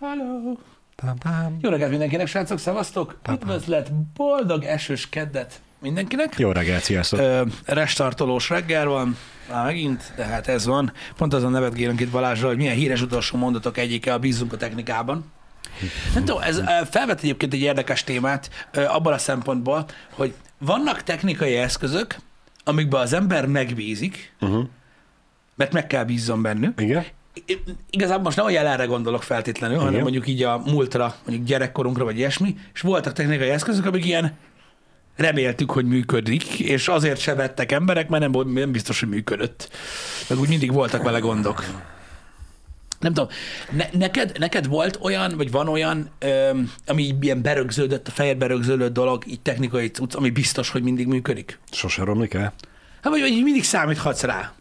[0.00, 0.52] Hello.
[0.96, 1.56] Pám, pám.
[1.60, 3.18] Jó reggelt mindenkinek, srácok, szevasztok!
[3.32, 6.38] Üdvözlet, boldog esős keddet mindenkinek!
[6.38, 7.18] Jó reggelt, sziasztok!
[7.20, 9.16] Ö, restartolós reggel van,
[9.50, 10.92] már megint, de hát ez van.
[11.16, 15.32] Pont azon nevetgélünk itt Balázsra, hogy milyen híres utolsó mondatok egyike a bízunk a technikában.
[16.14, 16.60] Nem tudom, ez
[16.90, 18.50] felvet egyébként egy érdekes témát
[18.88, 22.16] abban a szempontból, hogy vannak technikai eszközök,
[22.64, 24.64] amikben az ember megbízik, Uh-huh.
[25.54, 27.04] mert meg kell bízzon bennük, Igen?
[27.90, 30.02] Igazából most nem a jelenre gondolok feltétlenül, hanem Igen.
[30.02, 34.36] mondjuk így a múltra, mondjuk gyerekkorunkra, vagy ilyesmi, és voltak technikai eszközök, amik ilyen
[35.16, 39.70] reméltük, hogy működik, és azért se vettek emberek, mert nem, nem biztos, hogy működött.
[40.28, 41.64] Meg úgy mindig voltak vele gondok.
[43.00, 43.28] Nem tudom,
[43.70, 48.92] ne, neked, neked volt olyan, vagy van olyan, öm, ami ilyen berögződött, a fejedbe rögződött
[48.92, 51.58] dolog, így technikai cucc, ami biztos, hogy mindig működik?
[51.70, 52.52] Sose romlik el?
[53.02, 54.52] Hát vagy, vagy mindig számíthatsz rá.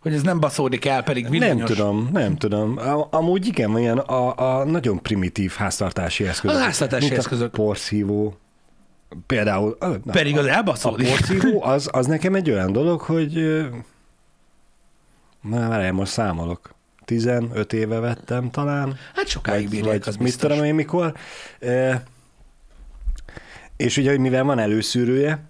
[0.00, 1.56] Hogy ez nem baszódik el, pedig villanyos.
[1.56, 2.78] Nem tudom, nem tudom.
[2.78, 6.56] A- Amúgy igen, ilyen a, a nagyon primitív háztartási eszközök.
[6.56, 7.46] Az háztartási mint eszközök.
[7.54, 8.36] A porszívó.
[9.26, 9.76] Például...
[9.80, 11.08] Na, Pedig az a elbaszódik.
[11.08, 13.32] porszívó az, az nekem egy olyan dolog, hogy...
[15.40, 16.74] Na, várjál, most számolok.
[17.04, 18.96] 15 éve vettem talán.
[19.14, 20.50] Hát sokáig bírják, vagy az mit biztos.
[20.50, 21.14] tudom én mikor.
[21.60, 22.02] E,
[23.76, 25.42] és ugye, hogy mivel van előszűrője,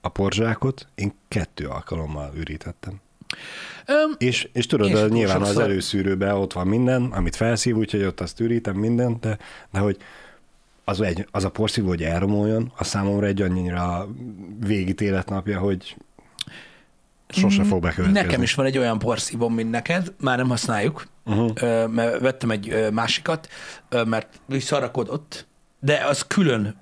[0.00, 3.00] a porzsákot én kettő alkalommal ürítettem.
[3.86, 8.20] Öm, És, és tudod, És nyilván az előszűrőben ott van minden, amit felszív, úgyhogy ott
[8.20, 9.38] azt ürítem mindent, de,
[9.72, 9.96] de hogy
[10.84, 14.08] az, egy, az a porszívó, hogy elromoljon, a számomra egy annyira
[14.60, 15.96] végítéletnapja, hogy
[17.28, 18.26] sose fog bekövetkezni.
[18.26, 21.90] nekem is van egy olyan porszívom, mint neked, már nem használjuk, Uh-huh.
[21.92, 23.48] mert vettem egy másikat,
[24.04, 25.46] mert visszarakodott,
[25.80, 26.76] de az külön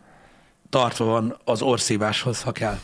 [0.71, 2.79] tartva van az orszíváshoz, ha kell.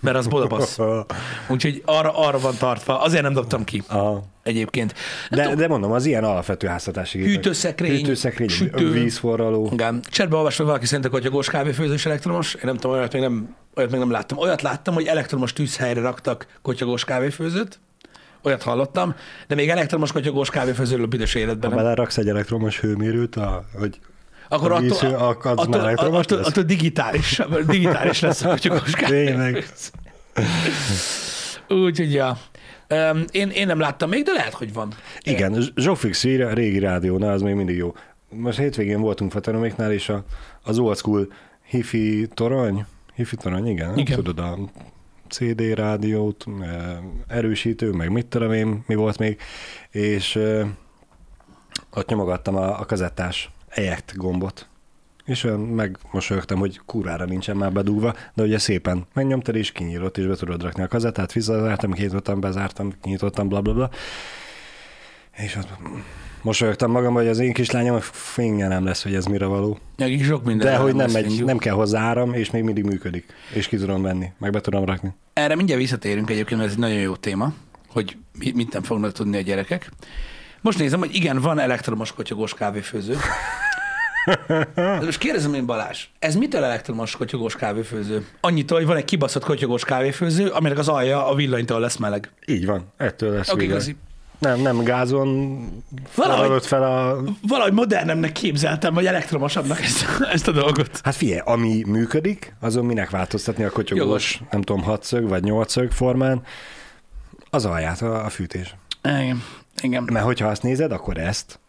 [0.00, 0.78] Mert az bodabasz.
[1.48, 3.00] Úgyhogy arra, arra van tartva.
[3.00, 4.24] Azért nem dobtam ki Aha.
[4.42, 4.94] egyébként.
[5.28, 7.34] Nem De, tudom, de mondom, az ilyen alapvető háztartási gépek.
[7.34, 8.90] Hűtőszekrény, hűtőszekrény sütő.
[8.90, 9.68] vízforraló.
[9.72, 10.00] Igen.
[10.10, 12.54] Csetbe olvasva valaki szerint a kotyogós kávéfőzős elektromos.
[12.54, 14.38] Én nem tudom, olyat még nem, olyat még nem láttam.
[14.38, 17.78] Olyat láttam, hogy elektromos tűzhelyre raktak kotyogós kávéfőzőt.
[18.42, 19.14] Olyat hallottam,
[19.46, 23.98] de még elektromos kotyogós kávéfőzőről büdös életben Ha beleraksz egy elektromos hőmérőt, a, hogy
[24.48, 26.46] Akkor attól, attól, már elektromos attól, lesz?
[26.46, 29.64] attól digitális, digitális lesz a kotyogós Tényleg.
[31.68, 32.38] Úgyhogy, ja.
[33.30, 34.92] Én, én nem láttam még, de lehet, hogy van.
[35.22, 37.94] Igen, Zsófix írja, régi rádiónál, az még mindig jó.
[38.28, 40.24] Most hétvégén voltunk Fatanoméknál, és a,
[40.62, 41.32] az old school
[41.64, 44.16] hifi torony, hifi torony, igen, Igen.
[44.16, 44.58] tudod, a
[45.28, 49.40] CD rádiót, eh, erősítő, meg mit tudom én, mi volt még,
[49.90, 50.66] és eh,
[51.94, 54.68] ott nyomogattam a, a kazettás eject gombot,
[55.24, 60.26] és olyan megmosolyogtam, hogy kurvára nincsen már bedugva, de ugye szépen megnyomtad és kinyílott, és
[60.26, 63.90] be tudod rakni a kazettát, visszazártam, kinyitottam, bezártam, kinyitottam, bla bla bla.
[65.36, 65.68] És ott
[66.42, 69.78] mosolyogtam magam, hogy az én kislányom fénye nem lesz, hogy ez mire való.
[69.96, 70.66] Nekik sok minden.
[70.66, 73.26] De hogy nem, megy, nem kell hozzá áram, és még mindig működik.
[73.54, 75.14] És ki tudom venni, meg be tudom rakni.
[75.32, 77.52] Erre mindjárt visszatérünk egyébként, mert ez egy nagyon jó téma,
[77.88, 79.90] hogy mi- mit nem fognak tudni a gyerekek.
[80.60, 83.16] Most nézem, hogy igen, van elektromos kotyogós kávéfőző.
[84.74, 88.26] De most kérdezem én Balázs, ez mitől elektromos kotyogós kávéfőző?
[88.40, 92.32] Annyitól, hogy van egy kibaszott kotyogós kávéfőző, aminek az alja a villanytól lesz meleg.
[92.46, 93.96] Így van, ettől lesz okay, igazi.
[94.38, 95.58] Nem, nem gázon
[96.14, 97.22] Valahogy- fel a...
[97.48, 101.00] Valahogy modernemnek képzeltem, vagy elektromosabbnak ezt, ezt a dolgot.
[101.02, 104.42] Hát figyelj, ami működik, azon minek változtatni a kotyogós, Jogos.
[104.50, 106.42] nem tudom, hatszög vagy nyolcszög formán,
[107.50, 108.74] az alját, a, a fűtés.
[109.02, 109.42] Igen.
[109.82, 110.08] Igen.
[110.12, 111.60] Mert hogyha azt nézed, akkor ezt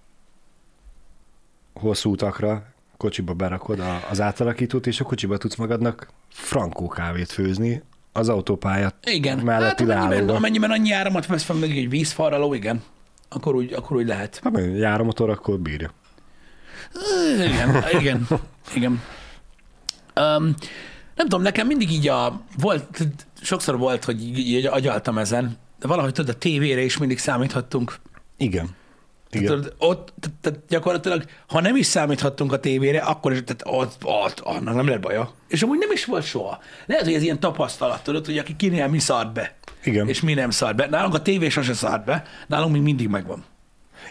[1.74, 2.64] hosszú utakra
[2.98, 7.84] kocsiba berakod az átalakítót, és a kocsiba tudsz magadnak frankó kávét főzni
[8.14, 9.36] az autópálya Igen.
[9.36, 10.36] Hát melletti amennyiben, leállóba.
[10.36, 12.84] amennyiben annyi áramot vesz fel meg egy vízfarraló, igen.
[13.30, 14.40] Akkor úgy, akkor úgy lehet.
[14.44, 15.92] Ha meg jár a motor, akkor bírja.
[17.36, 18.28] Igen, igen,
[18.76, 19.02] igen.
[20.16, 20.44] Um,
[21.16, 23.08] nem tudom, nekem mindig így a, volt,
[23.42, 27.96] sokszor volt, hogy így, így agyaltam ezen, de valahogy tudod, a tévére is mindig számíthattunk.
[28.38, 28.70] Igen.
[29.32, 29.46] Igen.
[29.46, 33.96] Tudod, ott, tehát- tehát gyakorlatilag, ha nem is számíthattunk a tévére, akkor is, tehát ott,
[34.04, 35.34] ott, annak nem lett baja.
[35.48, 36.60] És amúgy nem is volt soha.
[36.86, 39.56] Lehet, hogy ez ilyen tapasztalat, tudod, hogy aki kinél mi szart be.
[39.84, 40.08] Igen.
[40.08, 40.88] És mi nem szart be.
[40.88, 43.44] Nálunk a tévé sose szart be, nálunk még mindig megvan.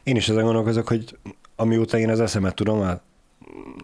[0.03, 1.17] Én is ezen gondolkozok, hogy
[1.57, 3.01] amióta én az eszemet tudom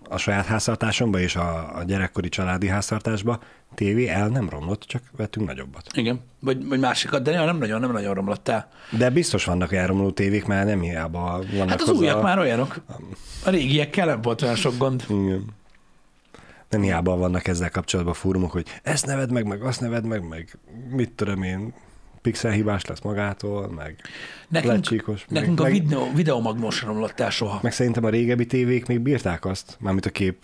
[0.08, 3.40] a, a saját háztartásomba és a, a gyerekkori családi háztartásba,
[3.74, 5.86] tévé el nem romlott, csak vettünk nagyobbat.
[5.94, 6.20] Igen.
[6.40, 8.68] Vagy, vagy másikat, de nem nagyon, nem nagyon romlott el.
[8.90, 12.80] De biztos vannak elromló tévék, mert nem hiába vannak Hát az újak már olyanok.
[13.44, 15.04] A régiekkel nem volt olyan sok gond.
[15.08, 15.44] Igen.
[16.68, 20.58] Nem hiába vannak ezzel kapcsolatban fórumok, hogy ezt neved meg, meg azt neved meg, meg
[20.90, 21.74] mit tudom én,
[22.24, 23.96] pixelhibás lesz magától, meg
[24.48, 25.24] Nekünk, lecsíkos.
[25.28, 27.58] nekünk meg, a videó, videómagnó sem romlott el soha.
[27.62, 30.36] meg szerintem a régebbi tévék még bírták azt, mármint a kép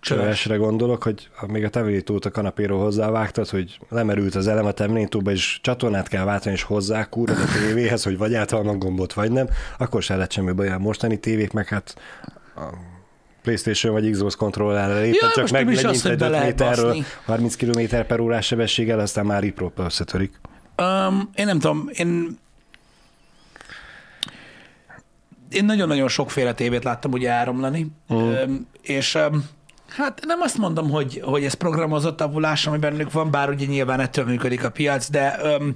[0.00, 0.22] Csöves.
[0.24, 5.30] csövesre gondolok, hogy még a temenítót a kanapéról hozzávágtad, hogy lemerült az elem a temenítóba,
[5.30, 9.48] és csatornát kell váltani, és hozzá kúrod a tévéhez, hogy vagy eltalnak gombot, vagy nem,
[9.78, 10.68] akkor se lett semmi baj.
[10.68, 11.96] A mostani tévék meg hát
[12.56, 12.62] a
[13.42, 17.04] PlayStation vagy Xbox kontrollerre lépett, Ja, csak meg hogy egy be 5 lehet méterről, baszni.
[17.24, 20.40] 30 km per órás sebességgel, aztán már riproppal összetörik.
[20.82, 22.38] Um, én nem tudom, én
[25.50, 28.18] én nagyon-nagyon sokféle tévét láttam ugye áramlani, Mhm.
[28.22, 29.16] um, és
[29.88, 34.00] hát nem azt mondom, hogy, hogy ez programozott avulás, ami bennük van, bár ugye nyilván
[34.00, 35.74] ettől működik a piac, de um,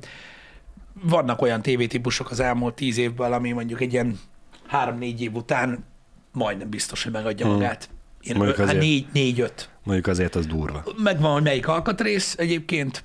[1.03, 4.21] vannak olyan tévétípusok az elmúlt tíz évben, ami mondjuk egy ilyen
[4.67, 5.85] három-négy év után
[6.33, 7.55] majdnem biztos, hogy megadja Mhm.
[7.55, 7.89] magát.
[8.21, 9.69] Én, Mondjuk hát azért- négy, négy-öt.
[9.83, 10.85] Mondjuk azért az durva.
[10.97, 13.03] Megvan, hogy melyik alkatrész egyébként,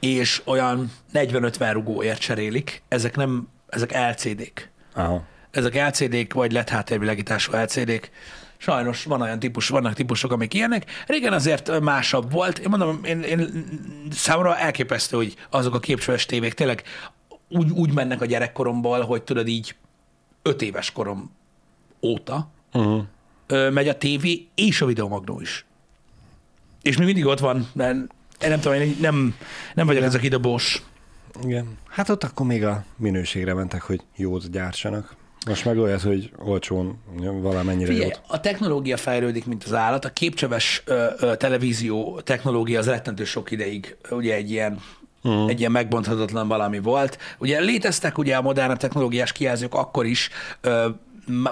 [0.00, 2.82] és olyan 40-50 rugóért cserélik.
[2.88, 4.70] Ezek nem, ezek LCD-k.
[4.94, 5.24] Aha.
[5.50, 8.10] Ezek LCD-k, vagy LED háttérvilágítású LCD-k.
[8.56, 10.84] Sajnos van olyan típus, vannak típusok, amik ilyenek.
[11.06, 12.58] Régen azért másabb volt.
[12.58, 13.64] Én mondom, én, én
[14.10, 16.82] számomra elképesztő, hogy azok a képcsöves tévék tényleg
[17.48, 19.76] úgy, úgy mennek a gyerekkoromból, hogy tudod így
[20.42, 21.30] öt éves korom
[22.02, 23.70] óta Uh-huh.
[23.70, 25.64] megy a tévé és a videomagnó is.
[26.82, 27.96] És még mindig ott van, de
[28.42, 29.34] én nem tudom, én nem,
[29.74, 30.82] nem vagyok ez a kidobós.
[31.42, 31.78] Igen.
[31.88, 35.16] Hát ott akkor még a minőségre mentek, hogy jót gyártsanak.
[35.46, 36.98] Most meg olyat, hogy olcsón
[37.40, 38.20] valamennyire Figyelj, jót.
[38.26, 40.04] a technológia fejlődik, mint az állat.
[40.04, 44.78] A képcsöves ö, ö, televízió technológia az rettentő sok ideig ugye egy ilyen
[45.26, 45.50] Uh-huh.
[45.50, 47.18] Egy ilyen megbonthatatlan valami volt.
[47.38, 50.30] Ugye léteztek ugye a modern technológiás kijelzők akkor is,
[50.60, 50.88] ö,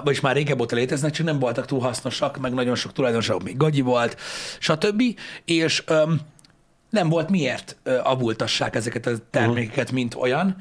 [0.03, 3.57] vagyis már régebb óta léteznek, csak nem voltak túl hasznosak, meg nagyon sok tulajdonosok még
[3.57, 4.17] gagyi volt,
[4.59, 5.01] stb.
[5.45, 6.19] És öm,
[6.93, 10.55] nem volt miért avultassák ezeket a termékeket, mint olyan.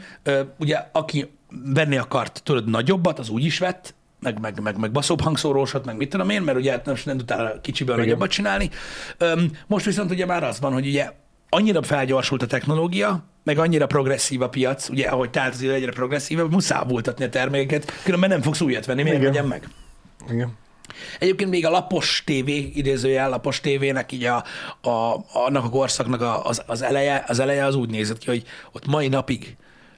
[0.59, 1.31] Ugye, aki
[1.75, 5.97] venni akart, tudod, nagyobbat, az úgy is vett, meg, meg, meg, meg baszóbb hangszórósat, meg
[5.97, 8.07] mit tudom én, mert ugye hát most nem tudtál kicsiből Igen.
[8.07, 8.71] nagyobbat csinálni.
[9.67, 11.11] Most viszont ugye már az van, hogy ugye
[11.49, 16.51] annyira felgyorsult a technológia, meg annyira progresszív a piac, ugye ahogy tált az egyre progresszívebb,
[16.51, 19.69] muszáj avultatni a termékeket, különben nem fogsz újat venni, miért vegyem meg?
[20.31, 20.61] Igen.
[21.19, 24.45] Egyébként még a lapos tévé, idézőjel lapos tévének, így a,
[24.89, 28.45] a, annak a korszaknak a, az, az, eleje, az eleje az úgy nézett ki, hogy
[28.73, 29.57] ott mai napig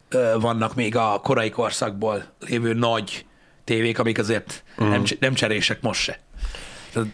[0.09, 3.27] ö, vannak még a korai korszakból lévő nagy
[3.65, 4.89] tévék, amik azért mm.
[4.89, 6.19] nem, nem cserések most se.
[6.93, 7.09] Tehát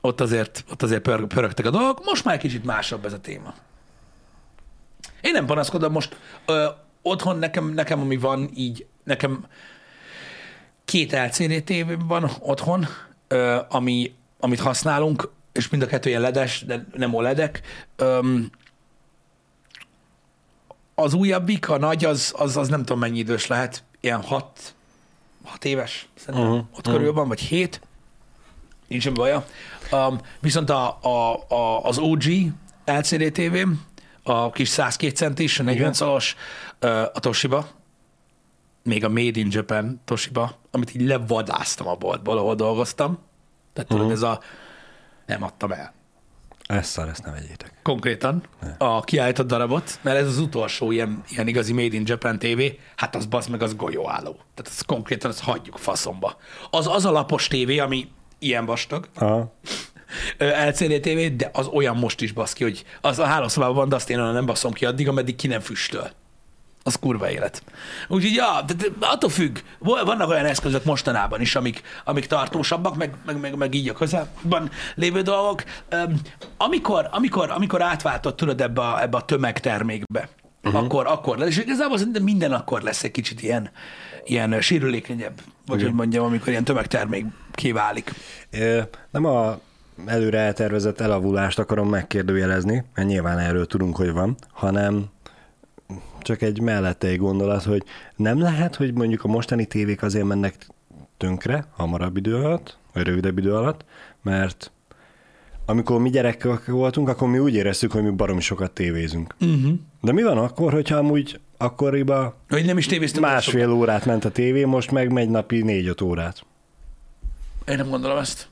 [0.00, 3.54] ott azért, ott azért pör, pörögtek a dolgok, most már kicsit másabb ez a téma.
[5.20, 6.16] Én nem panaszkodom most.
[6.46, 6.66] Ö,
[7.02, 9.46] otthon nekem, nekem, ami van így, nekem
[10.86, 12.86] két LCD tévém van otthon,
[13.28, 17.60] ö, ami, amit használunk, és mind a kettő ilyen ledes, de nem OLEDek.
[17.96, 18.50] Öm,
[20.94, 24.74] az újabbik, a nagy, az, az, az nem tudom mennyi idős lehet, ilyen hat,
[25.44, 26.66] hat éves, szerintem uh-huh.
[26.76, 27.80] ott körül van, vagy hét,
[28.86, 29.46] nincs semmi baja.
[29.92, 32.22] Um, viszont a, a, a, az OG
[32.84, 33.84] LCD tévém,
[34.22, 35.92] a kis 102 centis, a 40 Igen.
[35.92, 36.36] szalos,
[36.78, 37.68] ö, a Toshiba,
[38.86, 43.18] még a Made in Japan Toshiba, amit így levadáztam a boltból, ahol dolgoztam.
[43.72, 44.10] Tehát Mhm.
[44.10, 44.40] ez a
[45.26, 45.94] nem adtam el.
[46.66, 47.72] Ezt szar, ezt ne vegyétek.
[47.82, 48.42] Konkrétan
[48.78, 52.60] a kiállított darabot, mert ez az utolsó ilyen, ilyen igazi Made in Japan TV,
[52.96, 54.32] hát az bazd meg, az golyóálló.
[54.32, 56.36] Tehát ez konkrétan, azt hagyjuk faszomba.
[56.70, 58.08] Az, az a lapos tévé, ami
[58.38, 59.52] ilyen vastag, Aha.
[60.68, 63.94] LCD TV, de az olyan most is basz ki, hogy az a hálószobában van, de
[63.94, 66.10] azt én nem baszom ki addig, ameddig ki nem füstöl.
[66.86, 67.62] Az kurva élet.
[68.08, 69.58] Úgyhogy, ja, de, de attól függ.
[69.78, 74.70] Vannak olyan eszközök mostanában is, amik, amik tartósabbak, meg, meg, meg, meg így a közelben
[74.94, 75.64] lévő dolgok.
[76.56, 80.28] Amikor, amikor, amikor átváltott, tudod, ebbe a, ebbe a tömegtermékbe,
[80.64, 80.82] uh-huh.
[80.82, 81.48] akkor, akkor lesz.
[81.48, 83.70] És igazából szerintem minden akkor lesz egy kicsit ilyen,
[84.24, 85.88] ilyen sérülékenyebb, vagy Igen.
[85.88, 88.12] hogy mondjam, amikor ilyen tömegtermék kiválik.
[88.50, 89.58] Ö, Nem a
[90.06, 95.04] előre eltervezett elavulást akarom megkérdőjelezni, mert nyilván erről tudunk, hogy van, hanem
[96.26, 97.82] csak egy mellette egy gondolat, hogy
[98.16, 100.66] nem lehet, hogy mondjuk a mostani tévék azért mennek
[101.16, 103.84] tönkre hamarabb idő alatt, vagy rövidebb idő alatt,
[104.22, 104.72] mert
[105.66, 109.34] amikor mi gyerekek voltunk, akkor mi úgy éreztük, hogy mi baromi sokat tévézünk.
[109.40, 109.72] Uh-huh.
[110.00, 113.22] De mi van akkor, hogyha amúgy akkoriban Hogy nem is tévéztem.
[113.22, 116.44] másfél órát ment a tévé, most meg megy napi négy-öt órát?
[117.68, 118.48] Én nem gondolom ezt.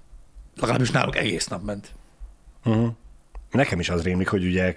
[0.56, 1.92] Legalábbis náluk egész nap ment.
[2.64, 2.88] Uh-huh.
[3.54, 4.74] Nekem is az rémlik, hogy ugye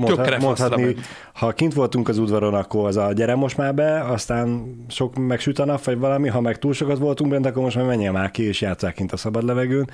[0.00, 0.96] faszra mondhatni,
[1.32, 5.58] ha kint voltunk az udvaron, akkor az a gyere most már be, aztán sok megsüt
[5.58, 8.30] a nap, vagy valami, ha meg túl sokat voltunk bent, akkor most már menjél már
[8.30, 9.90] ki, és játsszák kint a szabad levegőn.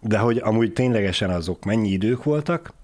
[0.00, 2.74] De hogy amúgy ténylegesen azok mennyi idők voltak,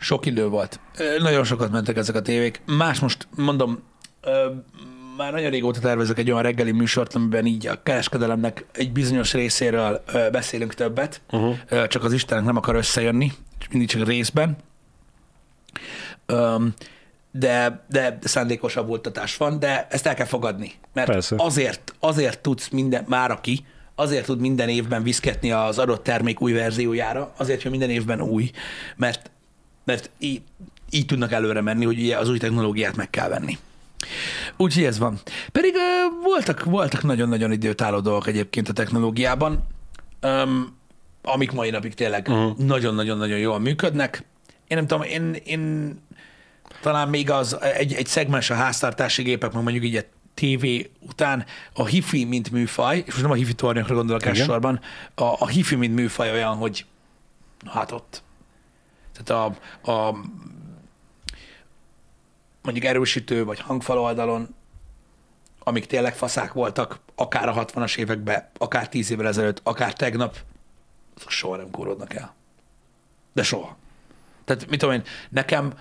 [0.00, 0.80] Sok idő volt.
[1.18, 2.60] Nagyon sokat mentek ezek a tévék.
[2.66, 3.82] Más most, mondom,
[5.18, 10.02] már nagyon régóta tervezek egy olyan reggeli műsort, amiben így a kereskedelemnek egy bizonyos részéről
[10.32, 11.86] beszélünk többet, uh-huh.
[11.86, 13.32] csak az Istenek nem akar összejönni,
[13.70, 14.56] mindig csak részben.
[16.26, 16.74] Öm,
[17.30, 20.72] de, de szándékosabb voltatás van, de ezt el kell fogadni.
[20.92, 21.34] Mert Persze.
[21.38, 26.52] azért, azért tudsz minden, már aki, azért tud minden évben viszketni az adott termék új
[26.52, 28.50] verziójára, azért, hogy minden évben új,
[28.96, 29.30] mert,
[29.84, 30.42] mert így,
[30.90, 33.58] így tudnak előre menni, hogy ugye az új technológiát meg kell venni.
[34.56, 35.18] Úgyhogy ez van.
[35.52, 39.66] Pedig ö, voltak, voltak nagyon-nagyon időtálló dolgok egyébként a technológiában,
[40.20, 40.76] öm,
[41.22, 42.56] amik mai napig tényleg uh-huh.
[42.56, 44.24] nagyon-nagyon-nagyon jól működnek.
[44.66, 45.94] Én nem tudom, én, én
[46.80, 50.02] talán még az egy, egy szegmens a háztartási gépek, meg mondjuk így a
[50.34, 50.66] TV
[51.00, 54.34] után a hifi, mint műfaj, és most nem a hifi tornyokra gondolok Igen.
[54.34, 54.80] elsősorban,
[55.14, 56.86] a, a hifi, mint műfaj olyan, hogy
[57.66, 58.22] hát ott.
[59.12, 60.16] Tehát a, a
[62.68, 64.54] mondjuk erősítő vagy hangfal oldalon,
[65.58, 70.36] amik tényleg faszák voltak, akár a 60-as években, akár 10 évvel ezelőtt, akár tegnap,
[71.16, 72.34] azok soha nem kórodnak el.
[73.32, 73.76] De soha.
[74.44, 75.72] Tehát mit tudom én, nekem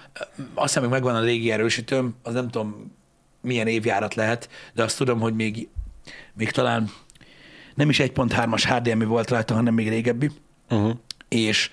[0.53, 2.95] azt hiszem, hogy megvan a régi erősítőm, az nem tudom
[3.41, 5.69] milyen évjárat lehet, de azt tudom, hogy még,
[6.33, 6.89] még talán
[7.75, 10.31] nem is 1.3-as HDMI volt rajta, hanem még régebbi,
[10.69, 10.95] Uh-huh.
[11.27, 11.71] és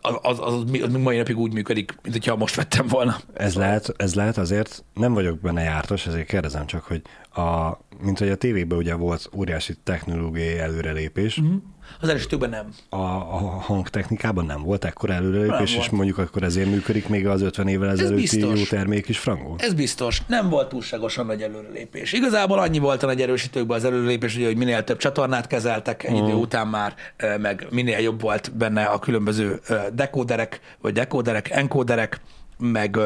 [0.00, 3.16] az, az, az, az mai napig úgy működik, mint hogyha most vettem volna.
[3.34, 8.18] Ez lehet, ez lehet azért, nem vagyok benne jártas, ezért kérdezem csak, hogy a, mint
[8.18, 11.54] hogy a tévében ugye volt óriási technológiai előrelépés, Mhm.
[12.00, 12.68] Az erősítőkben nem.
[12.88, 17.68] a, a hangtechnikában nem volt ekkora előrelépés, és mondjuk akkor ezért működik még az 50
[17.68, 19.54] évvel ezelőtti jó termék is frangol.
[19.58, 20.22] Ez biztos.
[20.26, 22.12] Nem volt túlságosan nagy előrelépés.
[22.12, 26.16] Igazából annyi volt a nagy erősítőkben az előrelépés, ugye, hogy minél több csatornát kezeltek egy
[26.16, 26.94] idő után már,
[27.40, 29.60] meg minél jobb volt benne a különböző
[29.92, 32.20] dekóderek, vagy dekóderek, enkóderek,
[32.58, 32.98] meg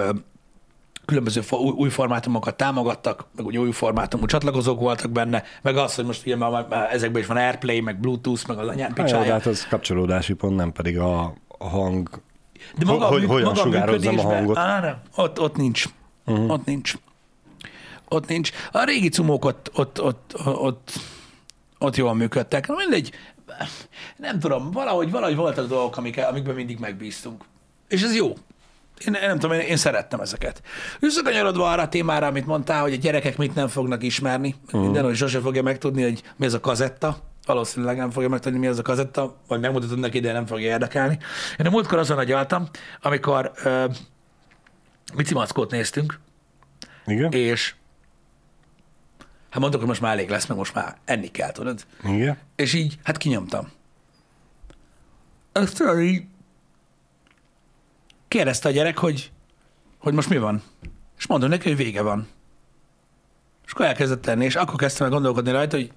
[1.05, 6.27] különböző új, formátumokat támogattak, meg ugye új formátumú csatlakozók voltak benne, meg az, hogy most
[6.27, 9.33] ugye már, már ezekben is van Airplay, meg Bluetooth, meg az anyán Hát, picsája.
[9.33, 12.09] hát az kapcsolódási pont, nem pedig a, a hang.
[12.79, 14.57] De maga, Hogy- hogyan maga sugározzam a hangot?
[14.57, 15.85] Á, nem, ott, ott nincs.
[16.27, 16.51] Uh-huh.
[16.51, 16.95] Ott nincs.
[18.09, 18.51] Ott nincs.
[18.73, 20.93] A régi cumók ott, ott, ott, ott,
[21.79, 22.67] ott jól működtek.
[22.67, 23.11] Na mindegy,
[24.17, 27.45] nem tudom, valahogy, valahogy voltak dolgok, amik, amikben mindig megbíztunk.
[27.89, 28.33] És ez jó.
[29.07, 30.63] Én, én nem tudom, én, én szerettem ezeket.
[31.01, 34.83] Visszakanyarodva arra a témára, amit mondtál, hogy a gyerekek mit nem fognak ismerni, uh-huh.
[34.83, 37.17] minden, hogy sose fogja megtudni, hogy mi ez a kazetta.
[37.47, 41.19] Valószínűleg nem fogja megtudni, mi ez a kazetta, vagy megmutatod neki, de nem fogja érdekelni.
[41.59, 42.69] Én a múltkor azon agyaltam,
[43.01, 43.85] amikor uh,
[45.15, 46.21] Mici Mackót néztünk,
[47.07, 47.33] Igen?
[47.33, 47.75] és
[49.51, 51.85] hát mondok, hogy most már elég lesz, meg most már enni kell, tudod?
[52.05, 52.39] Igen?
[52.57, 53.69] És így, hát kinyomtam.
[55.53, 56.23] Azt tudod, így
[58.33, 59.33] kérdezte a gyerek, hogy,
[59.99, 60.63] hogy most mi van.
[61.19, 62.29] És mondom neki, hogy vége van.
[63.67, 65.93] És akkor elkezdett tenni, és akkor kezdtem el gondolkodni rajta, hogy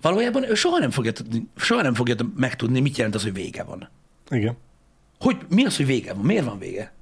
[0.00, 3.62] valójában ő soha nem fogja, tudni, soha nem fogja megtudni, mit jelent az, hogy vége
[3.62, 3.88] van.
[4.30, 4.56] Igen.
[5.20, 6.24] Hogy mi az, hogy vége van?
[6.24, 6.92] Miért van vége?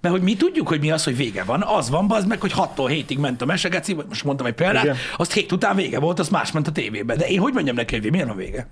[0.00, 1.62] Mert hogy mi tudjuk, hogy mi az, hogy vége van.
[1.62, 4.96] Az van, az meg, hogy 6-tól 7-ig ment a mesegeci, most mondtam egy példát, Igen.
[5.16, 7.16] azt hét után vége volt, az más ment a tévébe.
[7.16, 8.68] De én hogy mondjam neki, hogy miért van vége?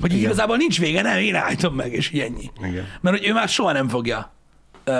[0.00, 0.24] Hogy Igen.
[0.24, 2.50] igazából nincs vége, nem, én állítom meg, és így ennyi.
[2.68, 2.84] Igen.
[3.00, 4.32] Mert hogy ő már soha nem fogja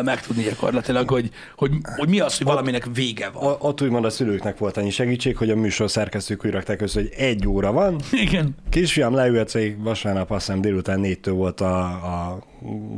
[0.04, 3.44] megtudni gyakorlatilag, hogy, hogy, hogy mi az, hogy valaminek vége van.
[3.52, 7.00] A- Ott úgymond a szülőknek volt annyi segítség, hogy a műsor szerkesztők úgy rakták össze,
[7.00, 8.54] hogy egy óra van, Igen.
[8.70, 12.38] Kisfiam, leülhetsz egy vasárnap, azt hiszem délután négytől volt a, a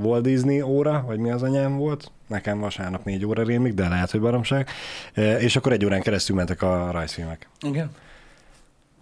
[0.02, 2.10] Walt Disney óra, vagy mi az anyám volt.
[2.26, 4.68] Nekem vasárnap négy óra rémik, de lehet, hogy baromság.
[5.40, 7.48] És akkor egy órán keresztül mentek a rajzfilmek.
[7.60, 7.90] Igen.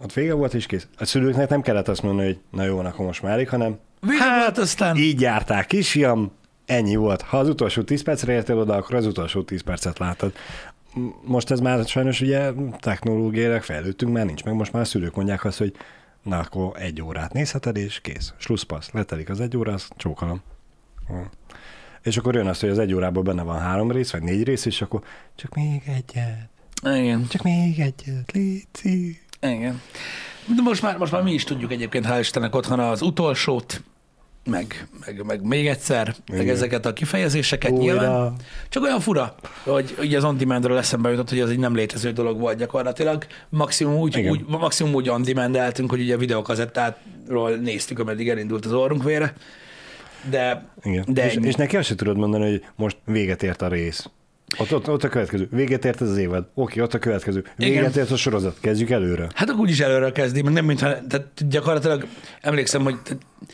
[0.01, 0.87] Ott vége volt, és kész.
[0.97, 4.23] A szülőknek nem kellett azt mondani, hogy na jó, akkor most már elég, hanem Vége
[4.23, 4.95] hát, aztán...
[4.97, 6.31] így járták, kisfiam,
[6.65, 7.21] ennyi volt.
[7.21, 10.33] Ha az utolsó 10 percre értél oda, akkor az utolsó 10 percet láttad.
[11.23, 15.45] Most ez már sajnos ugye technológiailag fejlődtünk, már nincs meg, most már a szülők mondják
[15.45, 15.73] azt, hogy
[16.23, 18.33] na akkor egy órát nézheted, és kész.
[18.37, 20.41] Slusszpassz, letelik az egy óra, azt csókolom.
[21.07, 21.15] Hm.
[22.01, 24.65] És akkor jön az, hogy az egy órában benne van három rész, vagy négy rész,
[24.65, 25.03] és akkor
[25.35, 26.49] csak még egyet,
[26.83, 27.27] Igen.
[27.29, 29.19] csak még egyet, léci.
[29.41, 29.81] Igen.
[30.55, 33.81] De most már, most már mi is tudjuk egyébként, hál' Istennek otthon az utolsót,
[34.45, 36.39] meg, meg, meg még egyszer, Igen.
[36.39, 38.09] meg ezeket a kifejezéseket nyilván.
[38.09, 38.33] Újra.
[38.69, 42.11] Csak olyan fura, hogy ugye az on demandről eszembe jutott, hogy ez egy nem létező
[42.11, 43.25] dolog volt gyakorlatilag.
[43.49, 44.31] Maximum úgy, Igen.
[44.31, 49.33] úgy, maximum úgy on demandeltünk, hogy ugye a videokazettátról néztük, ameddig elindult az orrunk vére.
[50.29, 51.05] De, Igen.
[51.07, 54.09] de és, és neki azt sem tudod mondani, hogy most véget ért a rész.
[54.57, 55.47] Ott, ott, ott a következő.
[55.51, 56.47] Véget ért ez az évad.
[56.53, 57.43] Oké, ott a következő.
[57.55, 58.03] Véget Igen.
[58.03, 58.57] ért a sorozat.
[58.59, 59.27] Kezdjük előre.
[59.33, 62.07] Hát akkor úgyis előre kezdi, meg nem mintha, tehát gyakorlatilag
[62.41, 62.95] emlékszem, hogy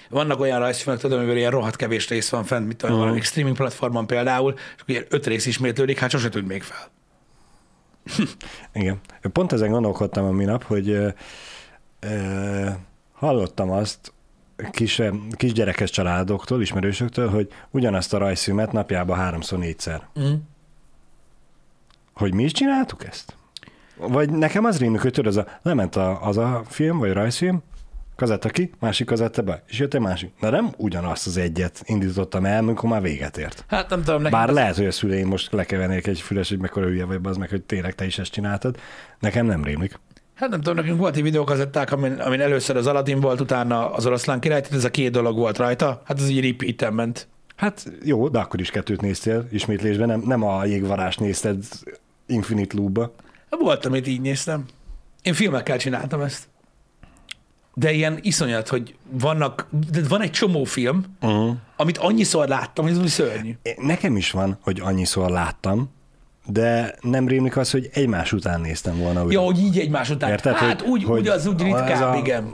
[0.09, 3.55] vannak olyan rajzfilmek, tudom, amivel ilyen rohadt kevés rész van fent, mit tudom, valamelyik streaming
[3.55, 6.91] platformon például, és akkor ilyen öt rész ismétlődik, hát sose tűnt még fel.
[8.81, 8.99] Igen.
[9.31, 11.07] Pont ezen gondolkodtam a minap, hogy ö,
[11.99, 12.69] ö,
[13.13, 14.13] hallottam azt
[14.71, 20.07] kis, kisgyerekes családoktól, ismerősöktől, hogy ugyanazt a rajzfilmet napjában háromszor, négyszer.
[20.19, 20.33] Mm.
[22.15, 23.35] Hogy mi is csináltuk ezt?
[23.97, 27.63] Vagy nekem az rémlik, hogy tudod, az a, lement a, az a film, vagy rajzfilm,
[28.15, 30.31] kazetta ki, másik kazetta be, és jött egy másik.
[30.39, 33.65] Na nem ugyanazt az egyet indítottam el, amikor már véget ért.
[33.67, 36.59] Hát nem tudom, nekem Bár az- lehet, hogy a szüleim most lekevernék egy füles, hogy
[36.59, 38.77] mekkora hülye vagy, az meg, hogy tényleg te is ezt csináltad.
[39.19, 39.99] Nekem nem rémlik.
[40.35, 44.05] Hát nem tudom, nekünk volt egy videókazetták, amin, amin először az Aladdin volt, utána az
[44.05, 47.27] oroszlán király, tehát ez a két dolog volt rajta, hát ez így repeat ment.
[47.55, 51.63] Hát jó, de akkor is kettőt néztél ismétlésben, nem, nem a jégvarás nézted
[52.27, 53.13] Infinite Loop-ba.
[53.59, 54.65] Volt, amit így néztem.
[55.21, 56.47] Én filmekkel csináltam ezt.
[57.73, 61.55] De ilyen iszonyat, hogy vannak, de van egy csomó film, Uh-huh.
[61.77, 63.57] amit annyiszor láttam, hogy ez szörnyű.
[63.77, 65.89] Nekem is van, hogy annyiszor láttam,
[66.45, 69.39] de nem rémlik az, hogy egymás után néztem volna újra.
[69.39, 70.29] Ja, hogy így egymás után.
[70.29, 72.51] Érted, hát hogy- úgy, hogy úgy az úgy ritkább, a- igen.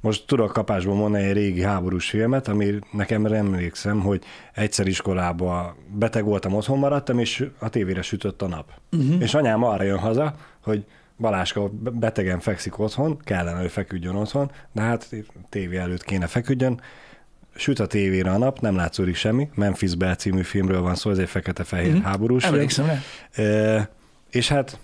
[0.00, 4.22] Most tudok kapásból mondani egy régi háborús filmet, ami nekem emlékszem, hogy
[4.54, 8.70] egyszer iskolában beteg voltam, otthon maradtam, és a tévére sütött a nap.
[8.92, 9.22] Uh-huh.
[9.22, 10.84] És anyám arra jön haza, hogy
[11.18, 15.08] Baláska betegen fekszik otthon, kellene, hogy feküdjön otthon, de hát
[15.48, 16.80] tévé előtt kéne feküdjön,
[17.54, 21.18] süt a tévére a nap, nem látszódik semmi, Memphis Bell című filmről van szó, ez
[21.18, 22.04] egy fekete-fehér uh-huh.
[22.04, 22.54] háborús film.
[22.54, 22.98] Emlékszem rá.
[23.44, 23.90] E,
[24.30, 24.78] és hát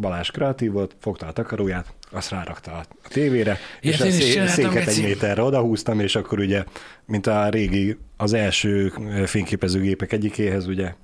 [0.00, 4.10] Balázs kreatív volt, fogta a takaróját, azt rárakta a a tévére, és Ilyet a én
[4.10, 6.64] is szé- széket egy méterre odahúztam, és akkor ugye,
[7.06, 8.92] mint a régi, az első
[9.26, 10.94] fényképezőgépek egyikéhez, ugye,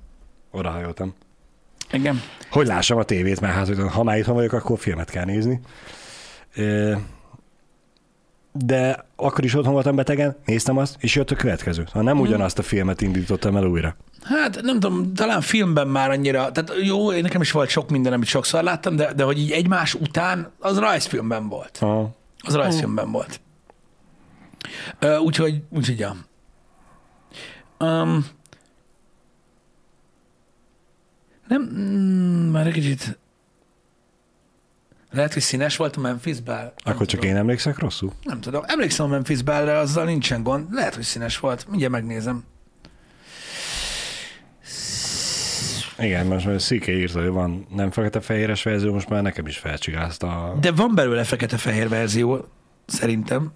[0.51, 1.13] odahajoltam.
[1.91, 2.21] Igen.
[2.49, 5.59] Hogy lássam a tévét, mert hát, ha már itthon vagyok, akkor filmet kell nézni.
[6.55, 6.99] E,
[8.51, 11.87] de akkor is otthon voltam betegen, néztem azt, és jött a következő.
[11.91, 13.95] Ha nem ugyanazt a filmet indítottam el újra.
[14.23, 18.13] Hát nem tudom, talán filmben már annyira, tehát jó, én nekem is volt sok minden,
[18.13, 21.77] amit sokszor láttam, de, de hogy így egymás után, az rajzfilmben volt.
[21.77, 22.15] Ha.
[22.37, 23.41] Az rajzfilmben volt.
[24.99, 26.15] Ö, Úgyhogy, úgyhogy, ja.
[27.79, 28.25] Um,
[31.47, 33.19] nem, mm, már egy kicsit
[35.11, 36.73] lehet, hogy színes volt a Memphis Bell.
[36.83, 37.35] Nem Akkor csak tudom.
[37.35, 38.11] én emlékszek rosszul?
[38.23, 38.61] Nem tudom.
[38.67, 40.67] Emlékszem a Memphis Bellre, azzal nincsen gond.
[40.71, 41.65] Lehet, hogy színes volt.
[41.69, 42.43] Mindjárt megnézem.
[45.99, 50.57] Igen, most már Szike írta, hogy van nem fekete-fehéres verzió, most már nekem is felcsigázta.
[50.61, 52.45] De van belőle fekete-fehér verzió,
[52.85, 53.51] szerintem.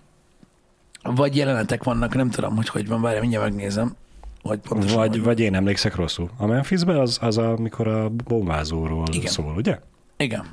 [1.03, 3.95] Vagy jelenetek vannak, nem tudom, hogy hogy van, várj, mindjárt megnézem.
[4.41, 5.21] Pontosan Vagy, van.
[5.23, 6.29] vagy én emlékszek rosszul.
[6.37, 9.31] A Memphisben az, az amikor a bombázóról Igen.
[9.31, 9.79] szól, ugye?
[10.17, 10.45] Igen.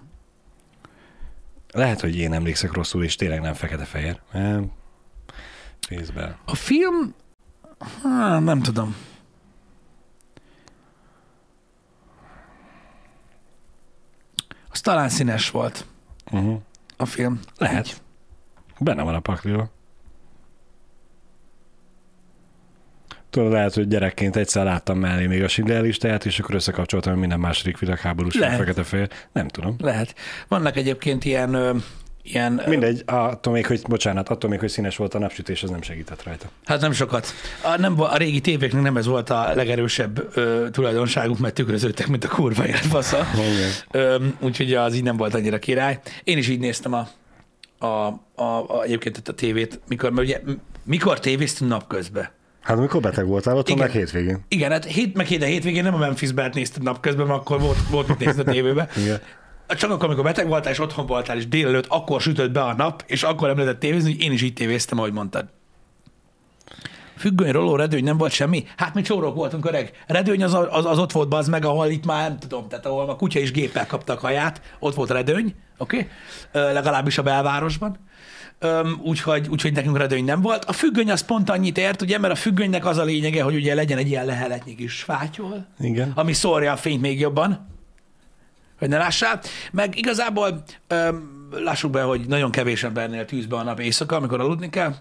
[1.73, 4.21] Lehet, hogy én emlékszek rosszul, és tényleg nem fekete-fehér.
[5.89, 6.39] Fészbe.
[6.45, 7.15] A film,
[8.03, 8.97] há, nem tudom.
[14.71, 15.87] Az talán színes volt
[16.33, 16.61] Uh-huh.
[16.97, 17.41] a film.
[17.57, 17.87] Lehet.
[17.87, 17.97] Így.
[18.79, 19.71] Benne van a pakliba.
[23.31, 27.21] Tudod, lehet, hogy gyerekként egyszer láttam mellé még a Schindler listáját, és akkor összekapcsoltam, hogy
[27.21, 28.59] minden második világháborús Lehet.
[28.59, 29.09] fekete-fehér.
[29.33, 29.77] Nem tudom.
[29.79, 30.15] Lehet.
[30.49, 31.77] Vannak egyébként ilyen, ö,
[32.23, 35.83] ilyen Mindegy, attól még, hogy, bocsánat, attól még, hogy színes volt a napsütés, az nem
[35.83, 36.49] segített rajta.
[36.65, 37.27] Hát nem sokat.
[37.63, 42.25] A, nem, a régi tévéknek nem ez volt a legerősebb ö, tulajdonságuk, mert tükröződtek, mint
[42.25, 43.27] a kurva élet fasza.
[43.91, 46.01] Ö, úgyhogy az így nem volt annyira király.
[46.25, 47.09] Én is így néztem a,
[47.79, 47.87] a,
[48.35, 50.41] a, a egyébként a tévét, mikor, mert ugye,
[50.85, 52.39] mikor tévéztünk napközben.
[52.61, 53.89] Hát amikor beteg voltál, otthon Igen.
[53.89, 54.45] meg hétvégén.
[54.49, 57.61] Igen, hát hét, meg hét, de hétvégén nem a Memphis Belt nézted napközben, mert akkor
[57.61, 58.89] volt, volt mit nézni a tévében.
[59.03, 59.21] Igen.
[59.69, 63.05] Csak akkor, amikor beteg voltál, és otthon voltál, és délelőtt, akkor sütött be a nap,
[63.07, 65.49] és akkor nem lehetett tévézni, hogy én is így tévéztem, ahogy mondtad.
[67.17, 68.65] Függöny, roló, redőny, nem volt semmi?
[68.77, 69.91] Hát mi csórok voltunk, öreg.
[70.07, 73.09] Redőny az, az, az ott volt az meg, ahol itt már nem tudom, tehát ahol
[73.09, 76.09] a kutya és géppel kaptak haját, ott volt redőny, oké?
[76.53, 76.73] Okay?
[76.73, 77.99] Legalábbis a belvárosban.
[78.63, 80.65] Öm, úgyhogy, úgyhogy nekünk redőny nem volt.
[80.65, 83.75] A függöny az pont annyit ért, ugye, mert a függönynek az a lényege, hogy ugye
[83.75, 86.13] legyen egy ilyen leheletnyi kis fátyol, Igen.
[86.15, 87.69] ami szórja a fényt még jobban,
[88.79, 89.41] hogy ne lássál.
[89.73, 94.71] Meg igazából öm, lássuk be, hogy nagyon kevés embernél tűzbe a nap éjszaka, amikor aludni
[94.71, 94.95] kell,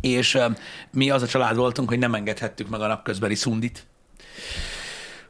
[0.00, 0.56] és öm,
[0.90, 3.86] mi az a család voltunk, hogy nem engedhettük meg a napközbeli szundit.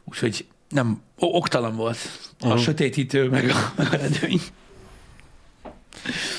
[0.03, 1.97] Úgyhogy nem, oktalan volt
[2.39, 2.57] a Aha.
[2.57, 4.41] sötétítő, meg a, meg a redőny.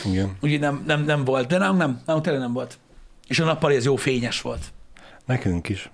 [0.04, 0.36] Igen.
[0.40, 2.78] Úgyhogy nem, nem, nem volt, de nálunk nem, nálunk tényleg nem volt.
[3.28, 4.72] És a nappali az jó fényes volt.
[5.24, 5.90] Nekünk is.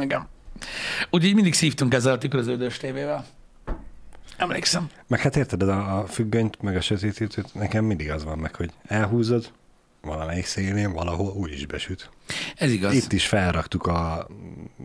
[0.00, 0.28] Igen.
[1.10, 3.26] Úgyhogy mindig szívtunk ezzel a tükröződős tévével.
[4.36, 4.90] Emlékszem.
[5.06, 8.70] Meg hát érted, a, a függönyt, meg a sötétítőt, nekem mindig az van meg, hogy
[8.86, 9.52] elhúzod,
[10.00, 12.10] valamelyik szélén valahol úgy is besüt.
[12.56, 12.94] Ez igaz.
[12.94, 14.28] Itt is felraktuk a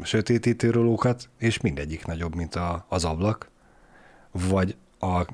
[0.03, 3.49] sötétítőrólókat, és mindegyik nagyobb, mint a, az ablak,
[4.31, 5.25] vagy a,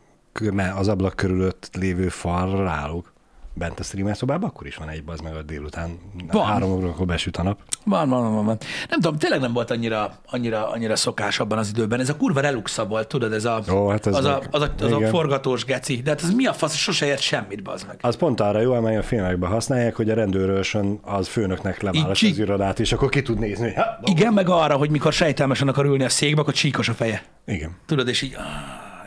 [0.75, 3.13] az ablak körülött lévő falra ráluk
[3.55, 5.97] bent a streamer szobában, akkor is van egy az meg a délután.
[6.31, 6.45] Van.
[6.45, 7.59] Három órakor besüt a nap.
[7.85, 8.57] Van, van, van, van.
[8.89, 11.99] Nem tudom, tényleg nem volt annyira, annyira, annyira szokás abban az időben.
[11.99, 14.61] Ez a kurva reluxa volt, tudod, ez a, Ó, hát ez az, a, meg- az,
[14.61, 16.01] a, az a forgatós geci.
[16.01, 17.97] De hát ez mi a fasz, sose ért semmit, bazd meg.
[18.01, 22.37] Az pont arra jó, amely a filmekben használják, hogy a rendőrösön az főnöknek leválaszt az
[22.37, 26.03] irodát, és akkor ki tud nézni, hát, Igen, meg arra, hogy mikor sejtelmesen akar ülni
[26.03, 27.23] a székbe, akkor csíkos a feje.
[27.45, 27.77] igen.
[27.85, 28.43] Tudod, és így, ah,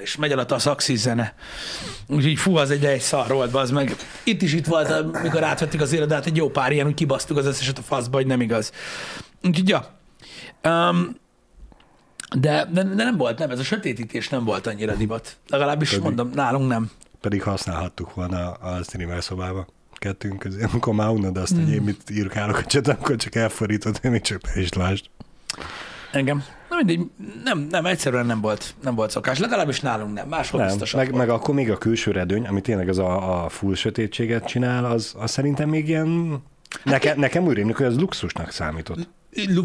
[0.07, 1.35] és megy alatt a szaxis zene.
[2.07, 3.97] Úgyhogy fú, az egy, egy szar volt, az meg.
[4.25, 7.47] Itt is itt volt, mikor átvettük az irodát, egy jó pár ilyen, hogy kibasztuk az
[7.47, 8.73] összeset a faszba, hogy nem igaz.
[9.43, 9.99] Úgyhogy, ja.
[10.65, 11.17] Um,
[12.37, 15.37] de, de, de, nem volt, nem, ez a sötétítés nem volt annyira divat.
[15.49, 16.05] Legalábbis Pedig.
[16.05, 16.91] mondom, nálunk nem.
[17.21, 20.63] Pedig használhattuk volna a streamer szobába kettőnk közé.
[20.63, 24.21] Amikor már unod azt, hogy én mit írkálok a cset, akkor csak elfordítod, én még
[24.21, 25.05] csak be is lásd.
[26.13, 26.45] Engem.
[26.77, 27.11] Na mindegy,
[27.45, 29.39] nem, nem, egyszerűen nem volt, nem volt szokás.
[29.39, 30.29] Legalábbis nálunk nem.
[30.29, 31.19] Máshol Nem, biztos meg, volt.
[31.19, 35.15] meg akkor még a külső redőny, ami tényleg az a, a full sötétséget csinál, az,
[35.19, 36.43] az szerintem még ilyen...
[36.85, 39.09] Neke, nekem úgy rémlik, hogy az luxusnak számított.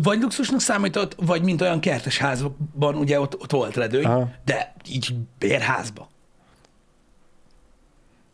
[0.04, 4.06] vagy luxusnak számított, vagy mint olyan kertes házban, ugye ott, ott volt redőny.
[4.06, 4.30] Aha.
[4.46, 6.10] de így bérházba.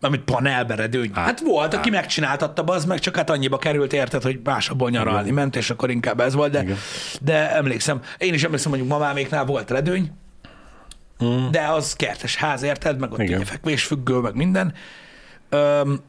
[0.02, 1.12] Amit panelbe redőny.
[1.14, 5.32] Hát, hát volt, aki megcsináltatta, az meg csak hát annyiba került, érted, hogy másabban nyaralni
[5.32, 6.78] ment, és akkor inkább ez volt, de, Igen.
[7.22, 10.12] de emlékszem, én is emlékszem, hogy mamáméknál volt redőny,
[11.24, 11.50] Mm.
[11.52, 13.46] de az kertes ház, érted, meg ott Igen.
[13.46, 14.74] fekvésfüggő, meg minden.
[15.50, 16.00] Öm,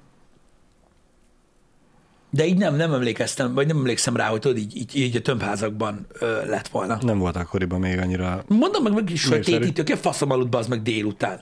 [2.31, 5.21] de így nem, nem emlékeztem, vagy nem emlékszem rá, hogy tudod, így, így, így a
[5.21, 6.99] tömbházakban ö, lett volna.
[7.01, 8.45] Nem volt akkoriban még annyira...
[8.49, 9.55] Mondom meg, meg is Népszerű.
[9.57, 11.41] sötétítő, ki a faszom aludt az meg délután.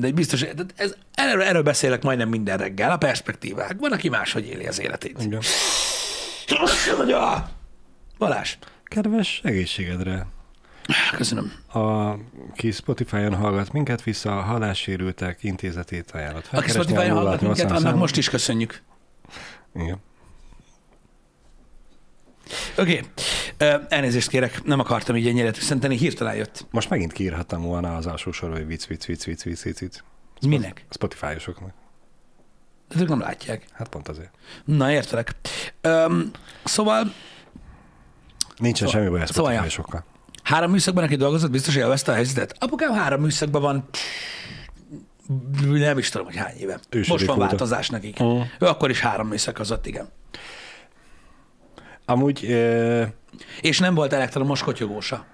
[0.00, 0.42] De biztos,
[0.76, 3.76] ez, erről, erről beszélek majdnem minden reggel, a perspektívák.
[3.78, 5.22] Van, aki máshogy éli az életét.
[5.22, 5.40] Igen.
[8.18, 10.26] Balázs, Kedves egészségedre!
[11.16, 11.52] köszönöm.
[11.72, 12.14] A
[12.54, 16.48] ki Spotify-on hallgat minket vissza, a hallássérültek intézetét ajánlott.
[16.52, 18.82] Aki Spotify-on hallgat minket, annak most is köszönjük.
[19.74, 20.00] Igen.
[22.76, 23.00] Oké, okay.
[23.88, 26.66] Elnézést kérek, nem akartam így ennyire tüsszenteni, hirtelen jött.
[26.70, 29.98] Most megint kiírhattam volna az alsó sorba, hogy vicc, vicc, vicc, vicc, vicc, vicc.
[30.46, 30.84] Minek?
[30.90, 31.72] Spotify-osoknak.
[32.94, 33.64] De ők nem látják.
[33.72, 34.30] Hát pont azért.
[34.64, 35.34] Na, értelek.
[35.82, 36.30] Um,
[36.64, 37.12] szóval
[38.56, 39.58] Nincsen Szóval- semmi baj a szóval, ja.
[39.58, 40.04] Spotify-osokkal.
[40.42, 42.56] három műszakban, aki dolgozott, biztos élvezte a helyzetet.
[42.58, 43.88] Apukám három műszakban van,
[45.70, 46.78] nem is tudom, hogy hány éve.
[46.88, 47.46] Ősödik Most van óta.
[47.46, 48.18] változás nekik.
[48.18, 48.40] Mhm.
[48.58, 50.08] Ő akkor is három műszakazott, igen.
[52.04, 53.02] Amúgy ö,
[53.60, 55.24] És nem volt elektromos kotyogósa.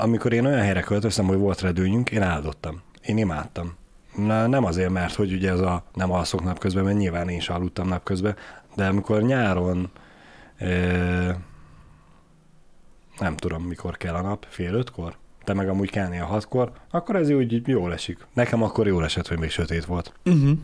[0.00, 2.80] amikor én olyan helyre költöztem, hogy volt redőnyünk, én áldottam.
[3.02, 3.76] Én imádtam.
[4.16, 7.48] Na, nem azért, mert hogy ugye ez a nem alszok napközben, mert nyilván én is
[7.48, 8.36] aludtam napközben,
[8.74, 9.90] de amikor nyáron
[10.58, 11.30] ö,
[13.18, 17.30] nem tudom, mikor kell a nap, fél ötkor, te meg amúgy kelnél hatkor, akkor ez
[17.30, 18.26] úgy jól esik.
[18.32, 20.12] Nekem akkor jól esett, hogy még sötét volt.
[20.24, 20.58] Uh-huh.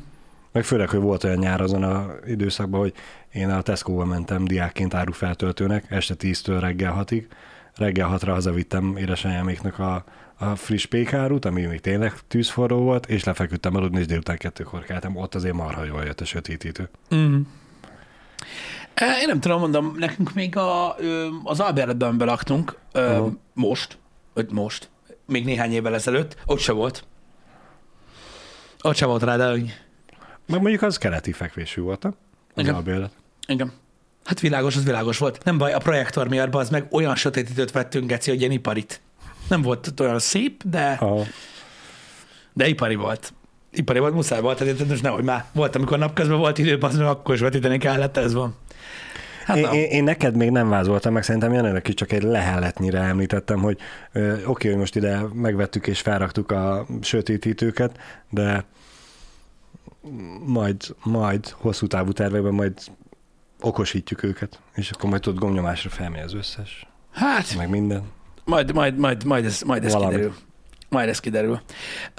[0.54, 2.92] Meg főleg, hogy volt olyan nyár azon a időszakban, hogy
[3.32, 7.24] én a Tesco-ba mentem diákként árufeltöltőnek, este 10-től reggel 6-ig.
[7.74, 10.04] Reggel 6-ra hazavittem édesanyáméknak a,
[10.38, 15.16] a friss pékárút, ami még tényleg tűzforró volt, és lefeküdtem aludni, és délután kettőkor keltem.
[15.16, 16.88] Ott azért marha jól jött a sötétítő.
[17.10, 17.46] Uh-huh.
[19.20, 20.96] Én nem tudom, mondom, nekünk még a,
[21.44, 23.32] az Albertben, amiben laktunk, ö, Aha.
[23.52, 23.98] most,
[24.34, 24.88] vagy most,
[25.26, 27.04] még néhány évvel ezelőtt, ott se volt.
[28.82, 29.44] Ott se volt rá, de
[30.46, 32.14] Meg mondjuk az keleti fekvésű volt, nem?
[32.54, 32.74] Az Igen.
[32.74, 33.10] albélet.
[33.46, 33.72] Igen.
[34.24, 35.44] Hát világos, az világos volt.
[35.44, 39.00] Nem baj, a projektor miatt az meg olyan sötétítőt vettünk, Geci, hogy ilyen iparit.
[39.48, 41.22] Nem volt olyan szép, de, Aha.
[42.52, 43.32] de ipari volt.
[43.70, 47.06] Ipari volt, muszáj volt, tehát most nehogy már volt, amikor napközben volt idő, az meg
[47.06, 48.56] akkor is vetíteni kellett, ez van.
[49.44, 52.98] Hát Én, én, én, neked még nem vázoltam, meg szerintem Jelenek is csak egy lehelletnyire
[52.98, 53.78] említettem, hogy
[54.12, 57.98] ö, oké, hogy most ide megvettük és felraktuk a sötétítőket,
[58.30, 58.64] de
[60.46, 62.72] majd, majd hosszú távú tervekben majd
[63.60, 68.02] okosítjuk őket, és akkor majd tudod gomnyomásra felmegy az összes, Hát, meg minden.
[68.44, 70.10] majd, majd, majd, majd ez, majd ez Valami.
[70.12, 70.34] kiderül.
[70.88, 71.60] Majd ez kiderül.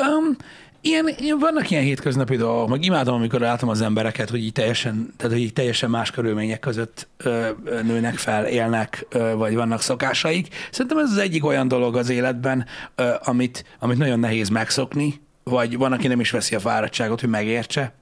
[0.02, 0.36] Um,
[0.82, 1.06] ilyen,
[1.40, 5.42] vannak ilyen hétköznapi dolgok, meg imádom, amikor látom az embereket, hogy így teljesen, tehát, hogy
[5.42, 7.50] így teljesen más körülmények között ö,
[7.84, 10.56] nőnek fel, élnek, ö, vagy vannak szokásaik.
[10.72, 15.78] Szerintem ez az egyik olyan dolog az életben, ö, amit, amit nagyon nehéz megszokni, vagy
[15.78, 17.94] van, aki nem is veszi a fáradtságot, hogy megértse,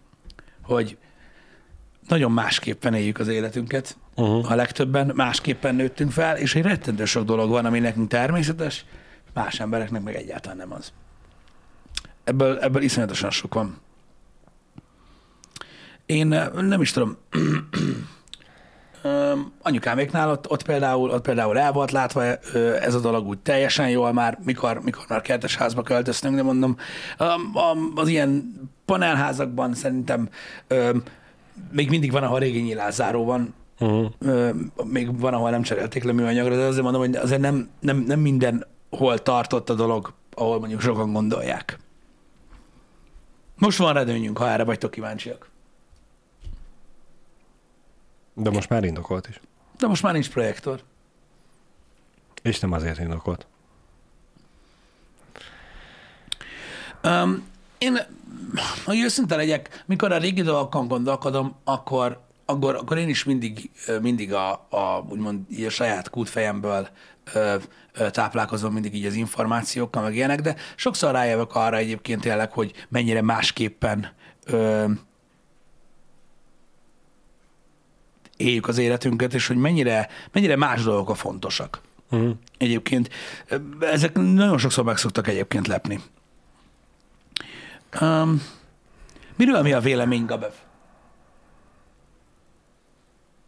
[0.61, 0.97] hogy
[2.07, 4.51] nagyon másképpen éljük az életünket, Uh-huh.
[4.51, 8.85] a legtöbben másképpen nőttünk fel, és egy rettentő sok dolog van, ami nekünk természetes,
[9.33, 10.93] más embereknek meg egyáltalán nem az.
[12.23, 13.77] Ebből, ebből iszonyatosan sok van.
[16.05, 17.17] Én nem is tudom,
[19.05, 22.23] Öm, anyukáméknál ott, ott, például, ott például el volt látva
[22.81, 26.77] ez a dolog úgy teljesen jól már, mikor, mikor már kertes házba költöztünk, de mondom,
[27.95, 28.53] az ilyen
[28.85, 30.29] panelházakban szerintem
[31.71, 34.53] még mindig van, ahol régi nyilászáró van, Uh-huh.
[34.83, 38.19] Még van, ahol nem cserélték le műanyagra, de azért mondom, hogy azért nem, nem, nem
[38.19, 41.79] mindenhol tartott a dolog, ahol mondjuk sokan gondolják.
[43.57, 45.49] Most van redőnyünk, ha erre vagytok kíváncsiak.
[48.33, 49.39] De most már indokolt is.
[49.77, 50.83] De most már nincs projektor.
[52.41, 53.47] És nem azért indokolt.
[57.03, 57.99] Um, én,
[58.85, 63.69] hogy őszinte legyek, mikor a régi dolgokon gondolkodom, akkor, akkor, akkor én is mindig,
[64.01, 66.87] mindig a, a úgymond így a saját kútfejemből
[67.33, 67.55] ö,
[67.93, 72.85] ö, táplálkozom mindig így az információkkal, meg ilyenek, de sokszor rájövök arra egyébként tényleg, hogy
[72.89, 74.11] mennyire másképpen
[74.45, 74.85] ö,
[78.43, 81.81] éljük az életünket, és hogy mennyire, mennyire más dolgok a fontosak.
[82.11, 82.35] Uh-huh.
[82.57, 83.09] Egyébként
[83.79, 85.99] ezek nagyon sokszor meg szoktak egyébként lepni.
[88.01, 88.41] Um,
[89.35, 90.51] miről mi a vélemény, Gabev?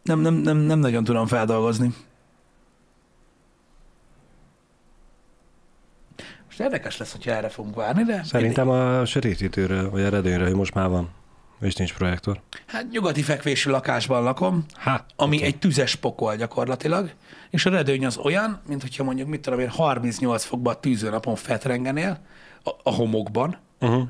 [0.02, 1.94] Nem, nem, nem, nem nagyon tudom feldolgozni.
[6.46, 8.22] Most érdekes lesz, hogyha erre fogunk várni, de...
[8.24, 11.10] Szerintem a sötétítőről, vagy a redőnyről, hogy most már van.
[11.60, 12.40] És nincs projektor.
[12.66, 17.12] Hát nyugati fekvésű lakásban lakom, Hát, ami egy tüzes pokol gyakorlatilag,
[17.50, 21.36] és a redőny az olyan, mint hogyha mondjuk, mit tudom én, 38 fokban a tűzőnapon
[21.36, 22.18] fetrengenél,
[22.64, 24.08] a, a homokban, Uh-huh.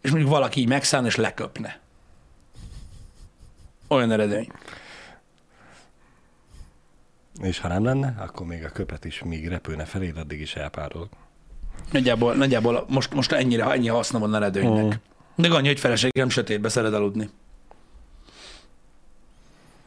[0.00, 1.80] és mondjuk valaki így megszállna és leköpne.
[3.88, 4.48] Olyan eredmény.
[7.42, 11.08] És ha nem lenne, akkor még a köpet is míg repülne felé, addig is elpárolog.
[11.90, 14.98] Nagyjából, nagyjából most, most ennyire, ennyi haszna van a redőnynek.
[15.34, 17.30] De annyi, hogy feleségem sötétbe szeret aludni.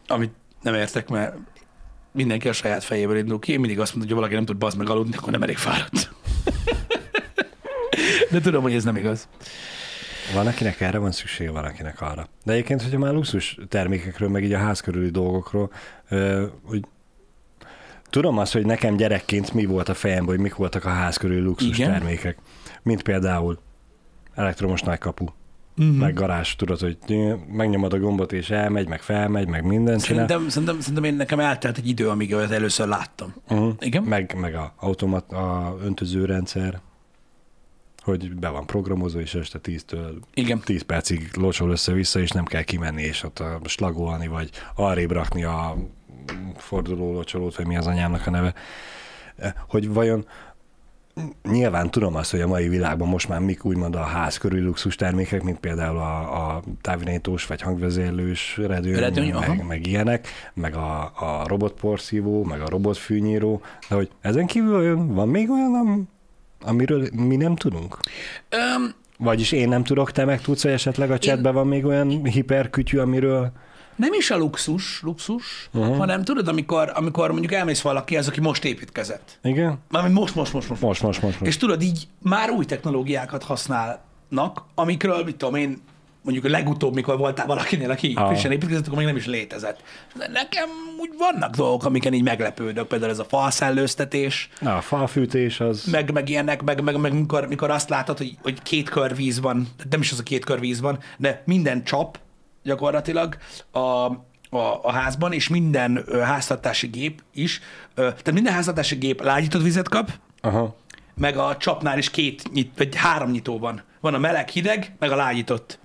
[0.08, 1.36] Amit nem értek, mert
[2.12, 3.52] mindenki a saját fejéből indul ki.
[3.52, 5.58] Én mindig azt mondom, hogy ha valaki nem tud bazd meg aludni, akkor nem elég
[5.58, 6.10] fáradt.
[8.32, 9.28] De tudom, hogy ez nem igaz.
[10.34, 12.28] Van, akinek erre van szüksége, van, akinek arra.
[12.44, 15.72] De egyébként, hogyha már luxus termékekről, meg így a ház körüli dolgokról,
[16.64, 16.86] hogy
[18.10, 21.40] tudom azt, hogy nekem gyerekként mi volt a fejemben, hogy mik voltak a ház körüli
[21.40, 21.92] luxus Igen.
[21.92, 22.38] termékek.
[22.82, 23.60] Mint például
[24.36, 25.26] elektromos nagykapu,
[25.82, 25.98] Mm-hmm.
[25.98, 26.98] meg garázs, tudod, hogy
[27.52, 30.28] megnyomod a gombot és elmegy, meg felmegy, meg mindent csinál.
[30.28, 33.34] Szerintem, szerintem, szerintem én nekem eltelt egy idő, amíg olyat először láttam.
[33.50, 33.74] Uh-huh.
[33.80, 34.04] Igen?
[34.04, 36.82] Meg, meg a automat, a öntözőrendszer,
[38.02, 40.60] hogy be van programozva, és este 10-től Igen.
[40.60, 45.44] 10 percig locsol össze-vissza, és nem kell kimenni, és ott a slagolni, vagy arrébb rakni
[45.44, 45.76] a
[46.58, 48.54] forduló locsolót, vagy mi az anyámnak a neve.
[49.68, 50.26] Hogy vajon
[51.52, 54.96] nyilván tudom azt, hogy a mai világban most már mik úgymond a ház körül luxus
[54.96, 59.48] termékek, mint például a, a távirányítós vagy hangvezérlős redőny, Redőny, aha.
[59.48, 65.28] meg, meg ilyenek, meg a, a robotporszívó, meg a robotfűnyíró, de hogy ezen kívül van
[65.28, 66.10] még olyan, am-
[66.62, 67.98] amiről mi nem tudunk?
[68.50, 72.26] Öm, Vagyis én nem tudok, te meg tudsz, vagy esetleg a chatben van még olyan
[72.26, 73.52] hiperkütyű, amiről...
[73.96, 75.98] nem is a luxus, luxus, uh-huh.
[75.98, 79.40] hanem tudod, amikor, amikor mondjuk elmész valaki, az, aki most építkezett.
[79.44, 79.80] Igen?
[79.90, 80.82] Mármint most, most, most, most.
[80.82, 81.40] Most, most, most.
[81.40, 81.52] most.
[81.52, 85.82] És tudod, így már új technológiákat használnak, amikről, mit tudom én,
[86.22, 88.28] mondjuk a legutóbb, mikor voltál valakinél, aki Ah.
[88.28, 89.82] frissen építkezett, akkor még nem is létezett.
[90.16, 95.60] De nekem úgy vannak dolgok, amiken így meglepődök, például ez a falszellőztetés, Na, a falfűtés
[95.60, 95.86] az...
[95.92, 99.40] meg, meg ilyenek, meg, meg, meg mikor, mikor azt látod, hogy, hogy két kör víz
[99.40, 102.20] van, nem is az a két kör víz van, de minden csap
[102.66, 103.38] gyakorlatilag
[103.72, 107.60] a, a, a házban, és minden ö, háztartási gép is,
[107.94, 110.76] ö, tehát minden háztartási gép lágyított vizet kap, Aha.
[111.16, 113.82] meg a csapnál is két, nyit, vagy három nyitó van.
[114.00, 115.80] Van a meleg, hideg, meg a lágyított.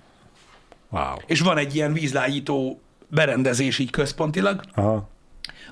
[0.89, 1.15] Wow.
[1.25, 5.09] És van egy ilyen vízlágyító berendezés így központilag, Aha.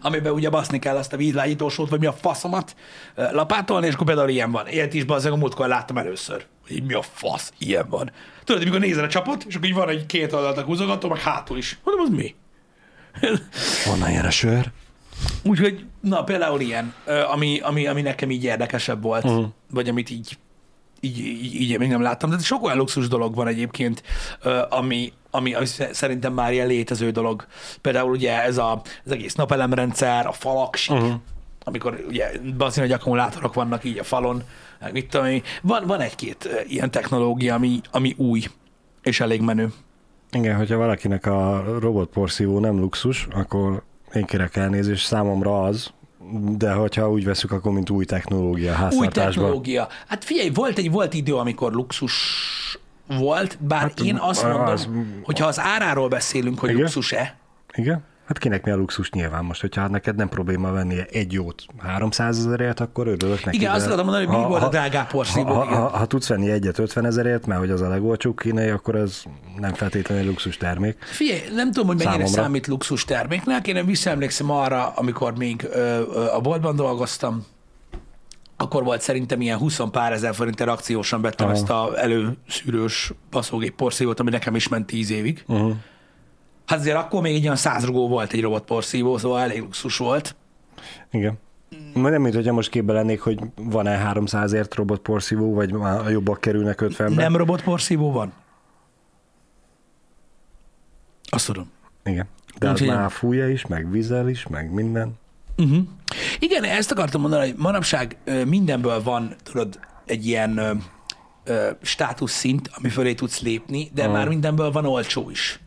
[0.02, 2.76] amiben ugye baszni kell azt a vízlágyítósót, vagy mi a faszomat
[3.16, 4.68] lapátolni, és akkor például ilyen van.
[4.68, 6.46] Ilyet is bazzeg a múltkor láttam először.
[6.70, 8.12] Így mi a fasz, ilyen van.
[8.44, 11.20] Tudod, amikor nézel a csapot, és akkor így van egy két oldalt a húzogató, meg
[11.20, 11.80] hátul is.
[11.84, 12.36] Mondom, az mi?
[13.86, 14.72] Honnan jön a sör?
[15.44, 16.94] Úgyhogy, na például ilyen,
[17.32, 19.46] ami, ami, ami nekem így érdekesebb volt, uh-huh.
[19.72, 20.38] vagy amit így,
[21.00, 22.30] így, így, így még nem láttam.
[22.30, 24.04] De sok olyan luxus dolog van egyébként,
[24.70, 27.48] ami, ami, ami sze- szerintem már ilyen létező dolog.
[27.82, 31.14] Például ugye ez a, az egész napelemrendszer, a falaksi, uh-huh.
[31.64, 34.44] amikor ugye bazin, hogy akkumulátorok vannak így a falon,
[34.80, 35.42] meg mit tudom én.
[35.62, 38.44] Van, van egy-két ilyen technológia, ami, ami új,
[39.02, 39.74] és elég menő.
[40.32, 45.92] Igen, hogyha valakinek a robotporszívó nem luxus, akkor én kérek elnézést, számomra az,
[46.58, 49.26] de hogyha úgy veszük, akkor mint új technológia Új háztartásban.
[49.26, 49.88] technológia.
[50.08, 52.14] Hát figyelj, volt egy volt idő, amikor luxus
[53.08, 54.90] volt, bár hát, én azt mondom, az-
[55.24, 56.82] hogyha az áráról beszélünk, hogy Igen?
[56.82, 57.36] luxus-e,
[57.74, 58.04] Igen?
[58.30, 62.38] Hát kinek mi a luxus nyilván most, hogyha neked nem probléma venni egy jót 300
[62.38, 63.58] ezerért, akkor örülök neki.
[63.58, 66.28] Igen, azt akarom mondani, hogy mi volt a drágább porszívó, Ha, ha, ha, ha, tudsz
[66.28, 69.24] venni egyet 50 ezerért, mert hogy az a legolcsóbb kínai, akkor ez
[69.58, 70.98] nem feltétlenül luxus termék.
[71.04, 72.42] Figyelj, nem tudom, hogy mennyire Számomra.
[72.42, 73.68] számít luxus terméknek.
[73.68, 77.46] Én visszaemlékszem arra, amikor még ö, ö, a boltban dolgoztam,
[78.58, 81.56] akkor volt szerintem ilyen 20 pár ezer forint akciósan vettem Aha.
[81.56, 85.44] ezt a előszűrős baszógép porszívót, ami nekem is ment 10 évig.
[85.48, 85.76] Uh-huh.
[86.70, 89.98] Hát azért akkor még egy olyan 100 rugó volt egy robot porszívó, szóval elég luxus
[89.98, 90.36] volt.
[91.12, 91.38] Igen.
[91.94, 96.42] Majd nem, mint hogyha most képbe lennék, hogy van-e 300ért robotporszívó, vagy már a jobbak
[96.42, 97.12] kerülnek 50-ben.
[97.12, 98.34] Nem robot porszívó van?
[101.30, 101.72] Azt tudom.
[102.04, 102.28] Igen.
[102.58, 105.14] De az Úgyhogy- már fújja is, meg vízzel is, meg minden.
[105.58, 105.78] Uh-huh.
[106.40, 110.84] Igen, ezt akartam mondani, hogy manapság mindenből van, tudod, egy ilyen
[111.82, 114.12] státuszszint, ami fölé tudsz lépni, de Aha.
[114.14, 115.60] már mindenből van olcsó is.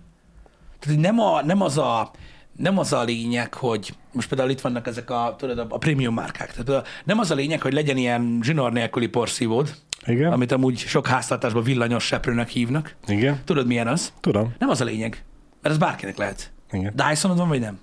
[0.82, 2.10] Tehát nem, a, nem, az a,
[2.56, 6.14] nem az a lényeg, hogy most például itt vannak ezek a, tudod, a, a prémium
[6.14, 6.54] márkák.
[6.54, 9.74] Tehát nem az a lényeg, hogy legyen ilyen zsinór nélküli porszívód,
[10.06, 10.32] Igen?
[10.32, 12.96] amit amúgy sok háztartásban villanyos seprőnek hívnak.
[13.06, 13.40] Igen?
[13.44, 14.12] Tudod, milyen az?
[14.20, 14.54] Tudom.
[14.58, 15.24] Nem az a lényeg,
[15.62, 16.52] mert ez bárkinek lehet.
[16.70, 16.92] Igen.
[17.08, 17.78] Dysonod van, vagy nem?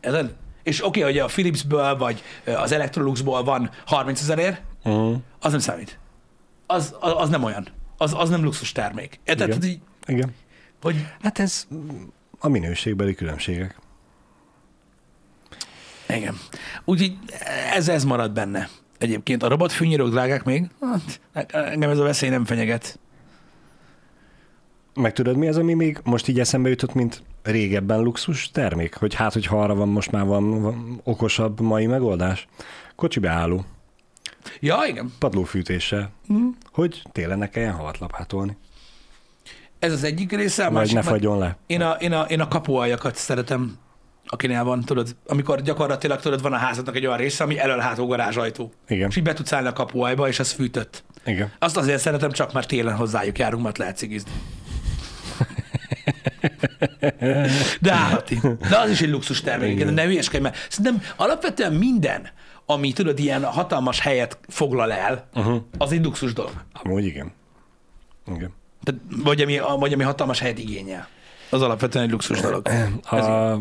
[0.00, 0.32] Ezen?
[0.62, 2.22] És oké, okay, hogy a Philipsből, vagy
[2.56, 5.16] az Electroluxból van 30 ezerért, Uh-huh.
[5.40, 5.98] az nem számít.
[6.66, 7.66] Az, az, az nem olyan.
[7.96, 9.20] Az, az nem luxus termék.
[9.24, 9.48] Érted?
[9.48, 9.60] Igen.
[9.60, 10.34] Tehát így, Igen.
[10.82, 11.66] Hogy Hát ez
[12.38, 13.78] a minőségbeli különbségek.
[16.08, 16.34] igen.
[16.84, 17.16] Úgyhogy
[17.74, 18.68] ez, ez marad benne.
[18.98, 20.66] Egyébként a robotfűnyírók drágák még?
[20.80, 21.20] Hát,
[21.52, 22.98] engem ez a veszély nem fenyeget.
[24.94, 28.94] Meg tudod, mi az, ami még most így eszembe jutott, mint régebben luxus termék?
[28.94, 32.48] Hogy hát, hogy arra van most már van, van okosabb mai megoldás?
[32.96, 33.64] Kocsi beálló,
[34.60, 35.12] Ja, igen.
[35.18, 36.46] padlófűtéssel, Hm.
[36.72, 38.56] hogy télen ne kelljen havat lapátolni,
[39.80, 40.66] Ez az egyik része.
[40.66, 41.56] A vagy ne fagyjon le.
[41.66, 43.78] Én a, én a, én a kapualjakat szeretem,
[44.26, 48.72] akinél van, tudod, amikor gyakorlatilag tudod, van a házadnak egy olyan része, ami elől-hátul garázsajtó.
[48.88, 51.04] Igen, És így be tudsz állni a kapuajba, és az fűtött.
[51.24, 51.52] igen.
[51.58, 54.30] Azt azért szeretem, csak már télen hozzájuk járunk, mert lehet cigizni.
[57.80, 58.40] De állati.
[58.68, 62.28] De az is egy luxus termék, de ne hülyeskedj, mert szerintem alapvetően minden,
[62.66, 65.62] ami tudod, ilyen hatalmas helyet foglal el, uh-huh.
[65.78, 66.52] az egy luxus dolog.
[66.72, 67.32] Amúgy igen.
[68.34, 68.58] Igen.
[68.82, 71.08] Tehát, vagy, ami, vagy ami hatalmas helyet igényel.
[71.50, 72.68] Az alapvetően egy luxus dolog.
[73.02, 73.56] A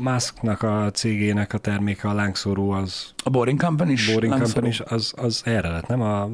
[0.00, 4.12] Musknak a cégének a terméke, a lángszóró, az A Boring Company is.
[4.12, 4.52] Boring lángszóró.
[4.52, 6.28] Company is, az, az erre lett, nem a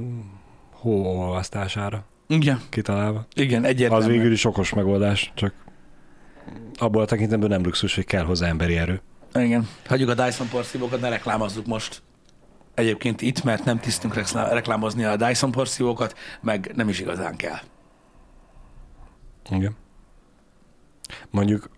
[0.73, 3.27] hóolvasztására Igen, kitalálva.
[3.35, 4.07] igen, Az egyértelmű.
[4.07, 5.55] végül is okos megoldás, csak
[6.79, 9.01] abból a tekintetből nem luxus, hogy kell hozzá emberi erő.
[9.35, 9.69] Igen.
[9.87, 12.03] Hagyjuk a Dyson porszívókat, ne reklámozzuk most.
[12.75, 17.59] Egyébként itt, mert nem tisztünk reklámozni a Dyson porszívókat, meg nem is igazán kell.
[19.51, 19.77] Igen.
[21.31, 21.71] Mondjuk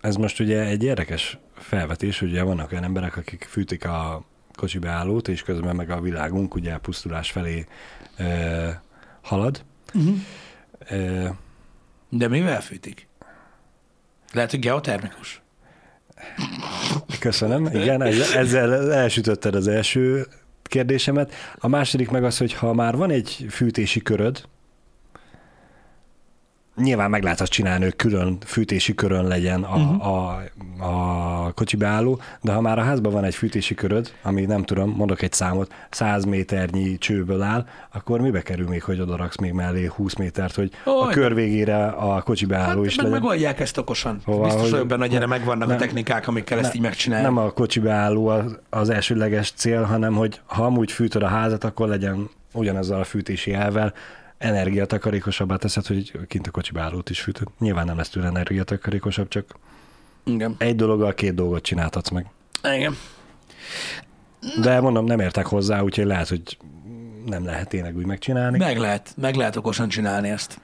[0.00, 4.24] ez most ugye egy érdekes felvetés, ugye vannak olyan emberek, akik fűtik a
[4.54, 7.66] kocsi beállót, és közben meg a világunk ugye pusztulás felé
[8.18, 8.68] ö,
[9.22, 9.64] halad.
[9.94, 10.16] Uh-huh.
[10.88, 11.28] Ö,
[12.08, 13.06] De mivel fűtik?
[14.32, 15.42] Lehet, hogy geotermikus.
[17.20, 17.66] köszönöm.
[17.66, 20.26] Igen, ezzel elsütötted az első
[20.62, 21.34] kérdésemet.
[21.58, 24.44] A második meg az, hogy ha már van egy fűtési köröd,
[26.78, 30.06] nyilván meg lehet azt csinálni, hogy külön fűtési körön legyen a, uh-huh.
[30.06, 30.40] a,
[30.78, 34.90] a kocsi beálló, de ha már a házban van egy fűtési köröd, ami nem tudom,
[34.90, 39.84] mondok egy számot, 100 méternyi csőből áll, akkor mibe kerül még, hogy odaraksz még mellé
[39.96, 43.20] 20 métert, hogy Ó, a kör végére a kocsi beálló Hát is meg legyen?
[43.20, 44.20] megoldják ezt okosan.
[44.24, 46.82] Hova, Biztos hogy- vagyok benne, hogy erre nem- megvannak a nem- technikák, amikkel ezt így
[46.82, 47.28] megcsinálják.
[47.32, 51.64] Nem a kocsi beálló az, az elsődleges cél, hanem hogy ha amúgy fűtöd a házat,
[51.64, 53.92] akkor legyen ugyanazzal a fűtési elvel,
[54.38, 57.48] energiatakarékosabbá teszed, hogy kint a kocsi beállót is fűtöd.
[57.58, 59.54] Nyilván nem lesz tőle energiatakarékosabb, csak
[60.24, 60.54] Igen.
[60.58, 62.26] egy dologgal két dolgot csináltatsz meg.
[62.62, 62.96] Igen.
[64.60, 66.58] De mondom, nem értek hozzá, úgyhogy lehet, hogy
[67.26, 68.58] nem lehet tényleg úgy megcsinálni.
[68.58, 70.60] Meg lehet, meg lehet okosan csinálni ezt.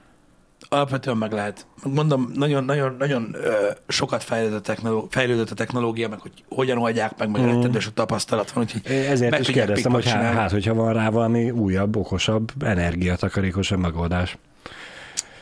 [0.69, 1.65] Alapvetően meg lehet.
[1.83, 6.77] Mondom, nagyon, nagyon, nagyon ö, sokat fejlődött a, technoló- fejlődött a technológia, meg hogy hogyan
[6.77, 7.45] oldják meg, meg mm.
[7.45, 11.51] rettentős a tapasztalat van, úgyhogy Ezért is kérdeztem, hogy hát, hát, hogyha van rá valami
[11.51, 14.37] újabb, okosabb, energiatakarékosabb megoldás.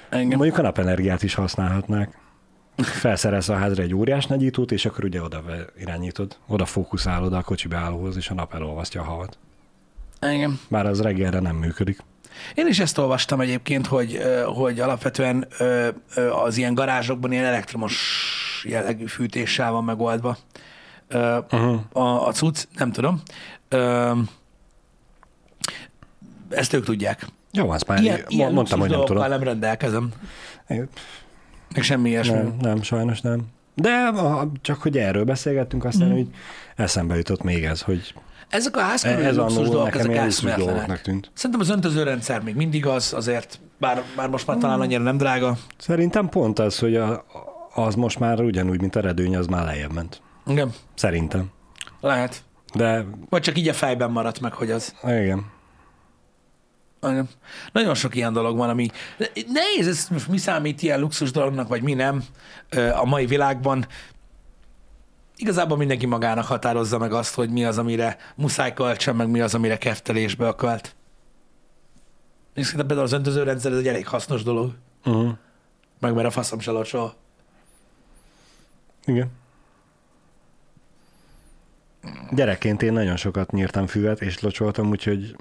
[0.09, 0.37] Engem.
[0.37, 2.17] Mondjuk a napenergiát is használhatnák.
[2.77, 5.43] Felszerelsz a házra egy óriás nagyítót, és akkor ugye oda
[5.79, 9.37] irányítod, oda fókuszálod a kocsi beállóhoz, és a nap elolvasztja a havat.
[10.19, 10.59] Engem.
[10.67, 11.99] Már az reggelre nem működik.
[12.55, 15.47] Én is ezt olvastam egyébként, hogy, hogy alapvetően
[16.43, 17.95] az ilyen garázsokban ilyen elektromos
[18.67, 20.37] jellegű fűtéssel van megoldva.
[21.09, 21.79] Uh-huh.
[21.91, 23.21] a, a cucc, nem tudom.
[26.49, 27.25] Ezt ők tudják.
[27.51, 29.29] Jó, azt már Ilyen, ilyen, mondtam, hogy nem tudom.
[29.29, 30.11] nem rendelkezem.
[30.67, 32.33] Meg semmi ilyesmi.
[32.33, 33.41] Nem, nem, sajnos nem.
[33.75, 36.17] De a, csak hogy erről beszélgettünk, aztán mm.
[36.17, 36.27] úgy
[36.75, 38.13] eszembe jutott még ez, hogy
[38.53, 41.01] Ezek a házkörüli ez luxus dolgok, ezek eszméletlenek.
[41.01, 41.31] tűnt.
[41.33, 45.57] Szerintem az öntözőrendszer még mindig az, azért, bár, bár most már talán annyira nem drága.
[45.77, 47.25] Szerintem pont az, hogy a,
[47.73, 50.21] az most már ugyanúgy, mint a redőny, az már lejjebb ment.
[50.47, 51.51] Igen, Szerintem.
[52.01, 52.43] lehet.
[52.73, 54.95] De Vagy csak így a fejben maradt meg, hogy az.
[55.03, 55.51] igen.
[57.01, 57.29] Igen.
[57.71, 58.87] Nagyon sok ilyen dolog van, ami...
[59.47, 62.23] Nehéz ez most mi számít ilyen luxus dolognak, vagy mi nem
[63.01, 63.85] a mai világban.
[65.35, 69.53] Igazából mindenki magának határozza meg azt, hogy mi az, amire muszáj költsön, meg mi az,
[69.53, 70.95] amire keftelésbe akart.
[72.53, 74.73] És szerintem például az öntözőrendszer ez egy elég hasznos dolog.
[75.05, 75.31] Uh-huh.
[75.99, 77.13] Meg mert a faszom se locsol.
[79.05, 79.31] Igen.
[82.31, 85.35] Gyerekként én nagyon sokat nyírtam füvet, és locsoltam, úgyhogy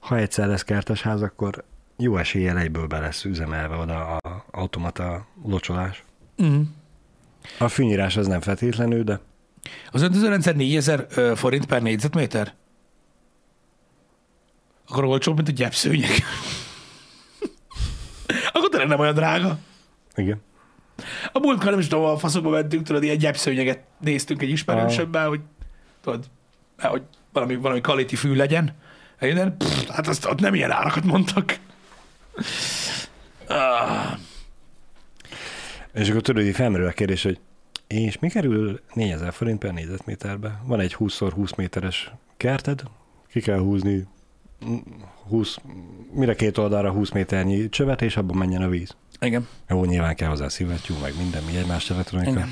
[0.00, 1.64] ha egyszer lesz kertes ház, akkor
[1.96, 6.04] jó eséllyel egyből be lesz üzemelve oda a automata locsolás.
[6.42, 6.62] Mm.
[7.58, 9.20] A fűnyírás az nem feltétlenül, de
[9.90, 12.54] Az öntözőrendszer 4000 ö, forint per négyzetméter?
[14.88, 16.10] Akkor olcsóbb, mint a gyepszőnyeg.
[18.52, 19.58] Akkor tényleg nem olyan drága.
[20.14, 20.42] igen.
[21.32, 25.40] A múltkor nem is tudom, a faszokba mentünk, tudod, ilyen gyepszőnyeget néztünk egy ismerősömmel, hogy
[26.00, 26.24] tudod,
[26.78, 28.74] hogy valami, valami quality fű legyen.
[29.20, 31.58] Én, pff, hát azt ott nem ilyen árakat mondtak.
[33.48, 34.18] Ah,
[35.96, 37.40] És akkor tudod, hogy felmerül a kérdés, hogy
[37.86, 40.60] és mi kerül 4000 forint per négyzetméterbe?
[40.64, 42.82] Van egy 20x20 méteres kerted,
[43.30, 44.06] ki kell húzni
[45.28, 45.56] 20,
[46.12, 48.96] mire két oldalra 20 méternyi csövet, és abban menjen a víz.
[49.20, 49.46] igen.
[49.68, 52.30] Jó, nyilván kell hozzá szívettyú, meg minden, mi egymás elektronika.
[52.30, 52.48] Igen.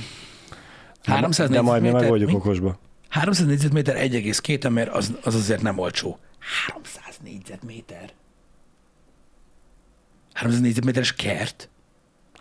[1.05, 2.37] De- 300 De majd mi meg négyzetméter- vagyunk mi?
[2.51, 2.79] okosba.
[3.09, 6.19] 300 négyzetméter 1,2 ember, az, az azért nem olcsó.
[6.67, 8.13] 300 négyzetméter.
[10.33, 11.69] 300 négyzetméteres kert?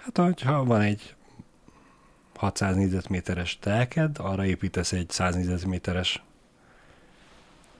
[0.03, 1.15] Hát, ha van egy
[2.35, 6.23] 600 négyzetméteres telked, arra építesz egy 100 négyzetméteres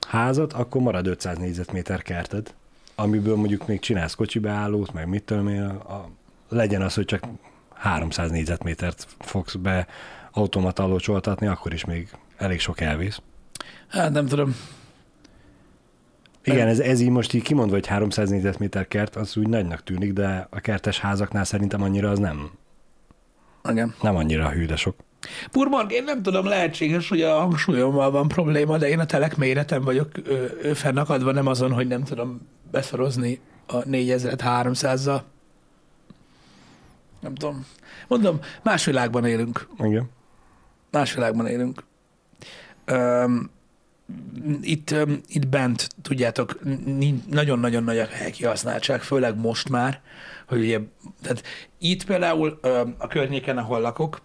[0.08, 2.54] házat, akkor marad 500 négyzetméter kerted,
[2.94, 6.08] amiből mondjuk még csinálsz kocsibeállót, meg mit tudom én, a,
[6.48, 7.24] legyen az, hogy csak
[7.74, 9.86] 300 négyzetmétert fogsz be
[10.30, 10.84] automata
[11.46, 13.20] akkor is még elég sok elvész.
[13.88, 14.56] Hát nem tudom.
[16.44, 20.12] Igen, ez, ez így most így kimondva, hogy 300 négyzetméter kert, az úgy nagynak tűnik,
[20.12, 22.50] de a kertes házaknál szerintem annyira az nem,
[23.68, 23.94] Igen.
[24.02, 24.96] nem annyira hű, de sok.
[25.50, 29.82] Purmark, én nem tudom, lehetséges, hogy a hangsúlyommal van probléma, de én a telek méretem
[29.82, 35.20] vagyok ö, ö, fennakadva, nem azon, hogy nem tudom beszorozni a 4300-zal.
[37.20, 37.66] Nem tudom.
[38.08, 39.68] Mondom, más világban élünk.
[39.78, 40.10] Igen.
[40.90, 41.84] Más világban élünk.
[42.84, 43.50] Öm,
[44.62, 44.94] itt,
[45.26, 46.58] itt bent, tudjátok,
[47.30, 50.00] nagyon-nagyon nagy a helykihasználtság, főleg most már,
[50.48, 50.78] hogy ugye,
[51.22, 51.42] tehát
[51.78, 52.58] itt például
[52.98, 54.20] a környéken, ahol lakok,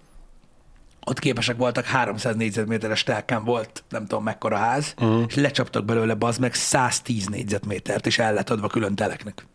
[1.06, 5.24] ott képesek voltak 300 négyzetméteres telken volt, nem tudom mekkora ház, Uh-huh.
[5.28, 9.46] és lecsaptak belőle bazd meg 110 négyzetmétert, és el lett adva külön teleknek,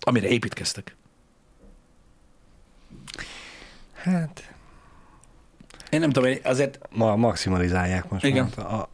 [0.00, 0.96] amire építkeztek.
[3.94, 4.52] Hát,
[5.90, 8.24] Én nem tudom, én azért ma maximalizálják most.
[8.24, 8.50] Igen.
[8.56, 8.66] Már.
[8.66, 8.88] A,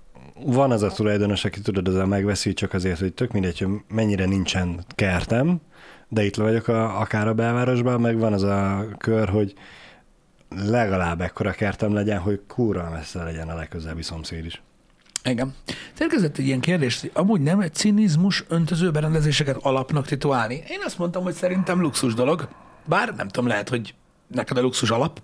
[0.46, 4.24] van az a tulajdonos, aki tudod, ezzel megveszi, csak azért, hogy tök mindegy, hogy mennyire
[4.24, 5.60] nincsen kertem,
[6.08, 9.54] de itt vagyok a, akár a belvárosban, meg van az a kör, hogy
[10.48, 14.62] legalább ekkora kertem legyen, hogy kurva messze legyen a legközelebbi szomszéd is.
[15.24, 15.54] Igen.
[16.00, 20.54] Érkezett egy ilyen kérdés, hogy amúgy nem cinizmus öntöző berendezéseket alapnak titulálni.
[20.54, 22.48] Én azt mondtam, hogy szerintem luxus dolog,
[22.84, 23.94] bár nem tudom, lehet, hogy
[24.26, 25.22] neked a luxus alap,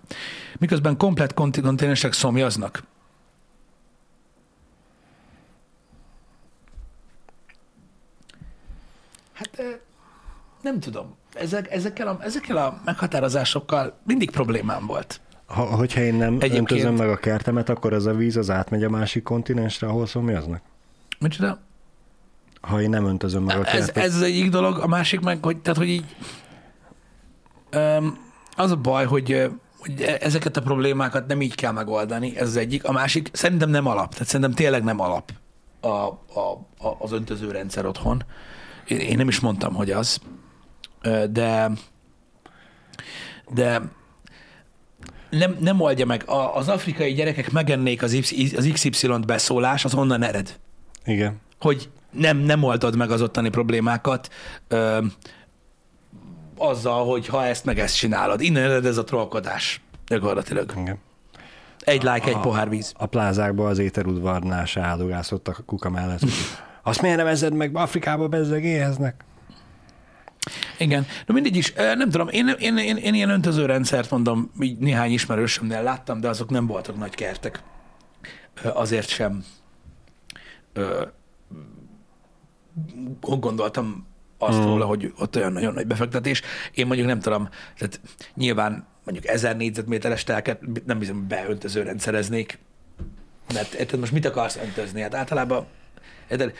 [0.58, 2.82] miközben komplet konti- konténeresek szomjaznak.
[9.40, 9.80] Hát
[10.62, 11.14] nem tudom.
[11.34, 15.20] Ezek, ezekkel, a, ezekkel a meghatározásokkal mindig problémám volt.
[15.46, 18.84] Ha, hogyha én nem Egyébként- öntözöm meg a kertemet, akkor az a víz az átmegy
[18.84, 20.62] a másik kontinensre, ahol szomjaznak?
[21.18, 21.58] Micsoda?
[22.60, 23.96] Ha én nem öntözöm meg a Ez, kertet.
[24.04, 26.04] ez az egyik dolog, a másik meg, hogy, tehát, hogy így
[27.76, 28.18] um,
[28.56, 32.56] az a baj, hogy, hogy e- ezeket a problémákat nem így kell megoldani, ez az
[32.56, 32.84] egyik.
[32.84, 35.32] A másik szerintem nem alap, tehát szerintem tényleg nem alap
[35.80, 36.16] a, a,
[36.78, 38.14] a, az öntözőrendszer otthon.
[38.14, 38.24] Én,
[38.90, 40.20] én nem is mondtam, hogy az,
[41.30, 41.70] de
[43.52, 43.80] de
[45.30, 46.22] nem, nem oldja meg.
[46.28, 50.58] A, az afrikai gyerekek megennék az, Y- az XY-t beszólás, az onnan ered
[51.04, 51.40] Igen.
[51.60, 54.30] hogy nem, nem oldod meg az ottani problémákat
[54.68, 55.04] ö,
[56.56, 58.40] azzal, hogy ha ezt meg ezt csinálod.
[58.40, 60.72] Innen ered ez a trollkodás gyakorlatilag.
[60.76, 60.98] Igen.
[61.80, 62.92] Egy like, egy pohár víz.
[62.96, 66.20] A plázákban az éterudvarnál se áldogászottak a kuka mellett.
[66.82, 69.24] Azt miért nem meg Afrikába, bezzeg éheznek?
[70.78, 71.06] Igen.
[71.26, 75.10] No mindegy is, nem tudom, én, én, én, én ilyen öntöző rendszert mondom, így néhány
[75.10, 77.62] ismerősömnél láttam, de azok nem voltak nagy kertek.
[78.62, 79.44] Azért sem
[80.72, 81.02] ö,
[83.20, 84.06] gondoltam
[84.38, 84.64] azt Mm.
[84.64, 86.42] róla, hogy ott olyan nagyon nagy befektetés.
[86.74, 88.00] Én mondjuk nem tudom, tehát
[88.34, 92.58] nyilván mondjuk ezer négyzetméteres telket nem hiszem, hogy beöntöző rendszereznék,
[93.54, 95.00] mert érted, most mit akarsz öntözni?
[95.00, 95.66] Hát általában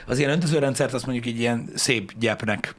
[0.06, 2.74] az ilyen öntözőrendszert azt mondjuk így ilyen szép gyepnek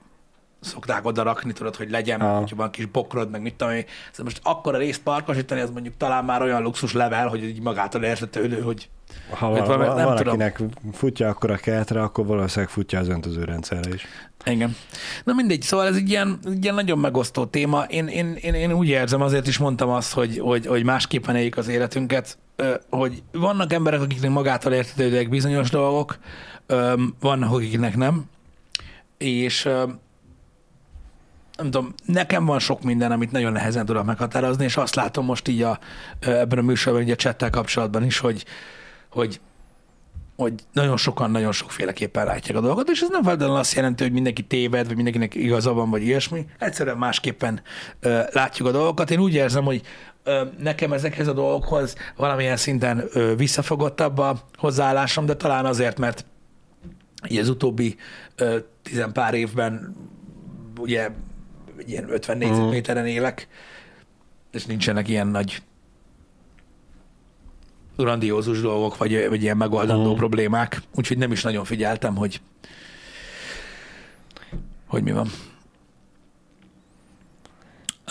[0.60, 2.40] szokták oda rakni, tudod, hogy legyen, Ah.
[2.40, 3.86] hogyha van kis bokrod, meg mit tudom én.
[4.12, 8.04] Szóval most akkora részt parkosítani, az mondjuk talán már olyan luxus level, hogy így magától
[8.04, 8.90] értetődő, hogy
[9.30, 10.60] Ha val- valami- val- nem valakinek
[10.94, 14.06] futja akkor a kertre, akkor valószínűleg futja az öntöző rendszerre is.
[14.46, 14.76] Igen.
[15.24, 17.84] Na mindegy, szóval ez egy ilyen, egy ilyen nagyon megosztó téma.
[17.84, 21.58] Én, én, én, én úgy érzem, azért is mondtam azt, hogy, hogy, hogy másképpen éljük
[21.58, 22.38] az életünket,
[22.90, 26.18] hogy vannak emberek, akiknek magától értetődőek bizonyos dolgok,
[27.20, 28.24] vannak, akiknek nem,
[29.18, 29.64] és
[31.58, 35.48] nem tudom, nekem van sok minden, amit nagyon nehezen tudok meghatározni, és azt látom most
[35.48, 35.80] így a,
[36.20, 38.46] ebben a műsorban, így a csettel kapcsolatban is, hogy,
[39.10, 39.40] hogy
[40.36, 44.12] hogy nagyon sokan nagyon sokféleképpen látják a dolgot, és ez nem feltétlenül azt jelenti, hogy
[44.12, 46.46] mindenki téved, vagy mindenkinek igaza van, vagy ilyesmi.
[46.60, 47.62] Egyszerűen másképpen
[48.00, 49.12] ö, látjuk a dolgokat.
[49.12, 49.82] Én úgy érzem, hogy
[50.60, 53.04] nekem ezekhez a dolgokhoz valamilyen szinten
[53.38, 56.26] visszafogottabb a hozzáállásom, de talán azért, mert
[57.30, 57.96] így az utóbbi
[58.82, 59.96] tizen pár évben
[60.80, 61.10] ugye
[61.86, 63.48] ilyen 50 négyzetméteren élek,
[64.52, 65.62] és nincsenek ilyen nagy
[67.98, 70.18] grandiózus dolgok, vagy, vagy ilyen megoldandó Mhm.
[70.18, 72.42] problémák, úgyhogy nem is nagyon figyeltem, hogy
[74.88, 75.28] hogy mi van.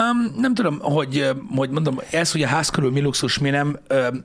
[0.01, 3.78] Um, nem tudom, hogy, hogy mondom, ez, hogy a ház körül mi luxus, mi nem,
[3.90, 4.24] um,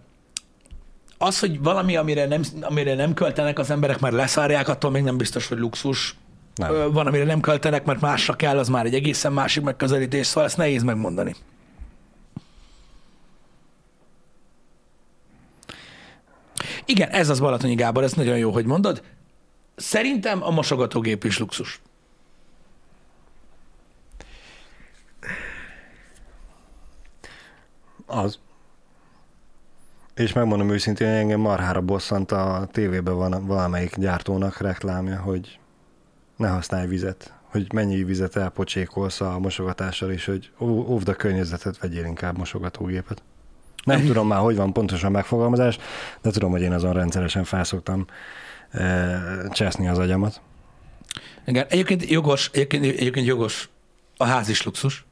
[1.17, 5.17] az, hogy valami, amire nem, amire nem költenek az emberek, mert leszárják, attól még nem
[5.17, 6.15] biztos, hogy luxus.
[6.55, 6.71] Nem.
[6.71, 10.43] Ö, Van, amire nem költenek, mert másra kell, az már egy egészen másik megközelítés, szóval
[10.43, 11.35] ezt nehéz megmondani.
[16.85, 19.03] Igen, ez az Balatonyi Gábor, ez nagyon jó, hogy mondod.
[19.75, 21.81] Szerintem a mosogatógép is luxus.
[28.15, 28.39] Az.
[30.15, 35.59] És megmondom őszintén, engem marhára bosszant a tévében van valamelyik gyártónak reklámja, hogy
[36.37, 42.05] ne használj vizet, hogy mennyi vizet elpocsékolsz a mosogatással, és hogy óvd a környezetet, vegyél
[42.05, 43.23] inkább mosogatógépet.
[43.83, 45.77] Nem tudom már, hogy van pontosan megfogalmazás,
[46.21, 48.05] de tudom, hogy én azon rendszeresen felszoktam
[48.71, 49.19] e,
[49.51, 50.41] cseszni az agyamat.
[51.45, 53.69] Igen, egyébként jogos, egyébként, egyébként jogos,
[54.17, 55.04] a ház is luxus.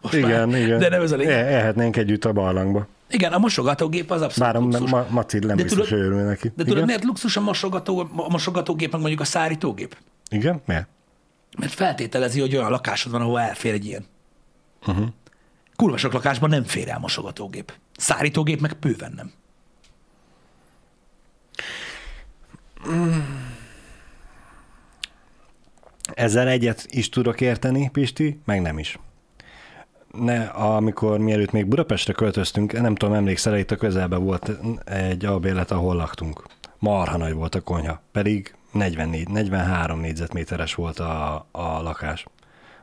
[0.00, 0.78] Most Igen, már, igen.
[0.78, 1.32] De nem ez a lényeg.
[1.34, 2.86] E- Elhetnénk együtt a barlangba.
[3.10, 4.90] Igen, a mosogatógép az abszolút Bár luxus.
[4.90, 6.48] ma- Macid nem De biztos, tudod- hogy örül neki.
[6.48, 6.84] De tudod, Igen?
[6.84, 9.96] miért luxus a, mosogató, a mosogatógép, meg mondjuk a szárítógép?
[10.30, 10.62] Igen?
[10.66, 10.86] Miért?
[11.58, 14.04] Mert feltételezi, hogy olyan lakásod van, ahol elfér egy ilyen.
[14.86, 15.06] Uh-huh.
[15.76, 17.72] Kurva sok lakásban nem fér el mosogatógép.
[17.96, 19.32] Szárítógép meg bőven nem.
[26.14, 28.98] Ezzel egyet is tudok érteni, Pisti, meg nem is.
[30.12, 34.50] Ne, amikor mielőtt még Budapestre költöztünk, nem tudom, emlékszel, itt a közelben volt
[34.84, 36.42] egy albérlet, ahol laktunk.
[36.78, 42.26] Marha nagy volt a konyha, pedig 44, 43 négyzetméteres volt a, a lakás.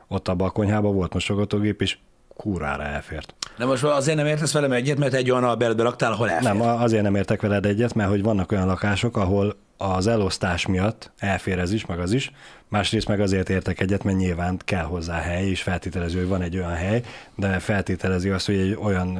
[0.08, 1.98] Ott abban a konyhában volt mosogatógép, és
[2.40, 3.34] kurvára elfért.
[3.56, 6.52] De most azért nem értesz velem egyet, mert egy olyan albérletben laktál, ahol elfér.
[6.52, 11.10] Nem, azért nem értek veled egyet, mert hogy vannak olyan lakások, ahol az elosztás miatt
[11.18, 12.32] elfér ez is, meg az is.
[12.68, 16.56] Másrészt meg azért értek egyet, mert nyilván kell hozzá hely, és feltételező, hogy van egy
[16.56, 17.02] olyan hely,
[17.34, 19.18] de feltételezi azt, hogy egy olyan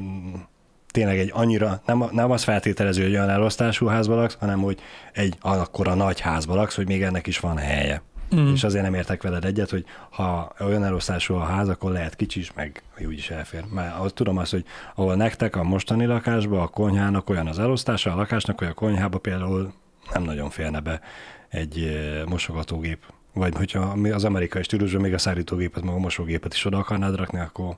[0.91, 4.81] tényleg egy annyira, nem, nem az feltételező, hogy olyan elosztású házba laksz, hanem hogy
[5.12, 8.03] egy akkora nagy házba laksz, hogy még ennek is van helye.
[8.35, 8.53] Mm.
[8.53, 12.41] És azért nem értek veled egyet, hogy ha olyan elosztású a ház, akkor lehet kicsi
[12.41, 13.64] is, meg úgyis elfér.
[13.74, 14.64] Mert azt tudom azt, hogy
[14.95, 19.18] ahol nektek a mostani lakásban, a konyhának olyan az elosztása, a lakásnak, hogy a konyhába
[19.18, 19.72] például
[20.12, 21.01] nem nagyon férne be
[21.49, 22.99] egy mosogatógép.
[23.33, 27.41] Vagy hogyha az amerikai stílusban még a szárítógépet, meg a mosógépet is oda akarnád rakni,
[27.41, 27.76] akkor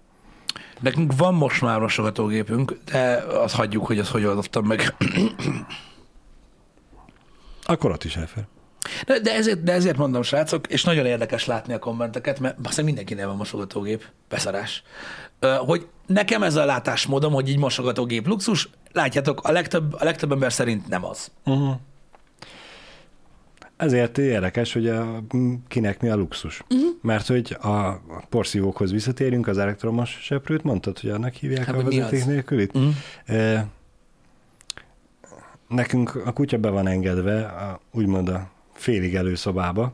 [0.80, 4.94] Nekünk van most már mosogatógépünk, de azt hagyjuk, hogy azt hogy oldottam meg.
[7.62, 8.44] akkor ott is elfér.
[9.06, 13.26] De, ezért, de ezért mondom, srácok, és nagyon érdekes látni a kommenteket, mert aztán mindenkinél
[13.26, 14.82] van mosogatógép, beszarás.
[15.58, 20.52] Hogy nekem ez a látásmódom, hogy így mosogatógép luxus, látjátok, a legtöbb, a legtöbb ember
[20.52, 21.30] szerint nem az.
[21.44, 21.74] Uh-huh.
[23.76, 25.22] Ezért érdekes, hogy a,
[25.68, 26.62] kinek mi a luxus.
[26.70, 26.88] Uh-huh.
[27.02, 32.24] Mert hogy a, porszívókhoz visszatérünk, az elektromos seprőt, mondtad, hogy annak hívják Hát, a vezeték
[32.24, 32.78] nélkülit?
[32.78, 32.88] Mm.
[33.24, 33.66] E,
[35.68, 38.50] nekünk a kutya be van engedve, a, úgymond a
[38.82, 39.92] félig előszobába,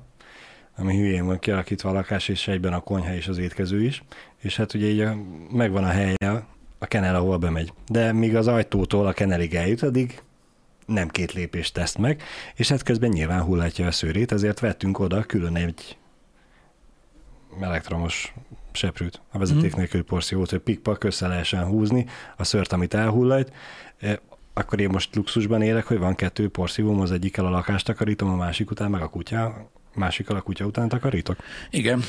[0.77, 4.03] ami hülyén van kialakítva a lakás, és egyben a konyha és az étkező is,
[4.39, 5.17] és hát ugye így a,
[5.53, 6.47] megvan a helye,
[6.79, 7.73] a kenel, ahol bemegy.
[7.87, 10.23] De míg az ajtótól a kenelig eljut, addig
[10.87, 12.23] nem két lépést tesz meg,
[12.55, 15.97] és hát közben nyilván hullatja a szőrét, ezért vettünk oda külön egy
[17.61, 18.35] elektromos
[18.73, 23.53] seprűt, a vezeték nélkül porszívót, hogy pikpak össze lehessen húzni a szőrt, amit elhullajt.
[24.59, 28.37] Akkor én most luxusban élek, hogy van kettő porszívóm, az egyikkel a lakást takarítom, a
[28.37, 31.37] másik után meg a kutya, másikkal a kutya után takarítok.
[31.71, 32.03] Igen.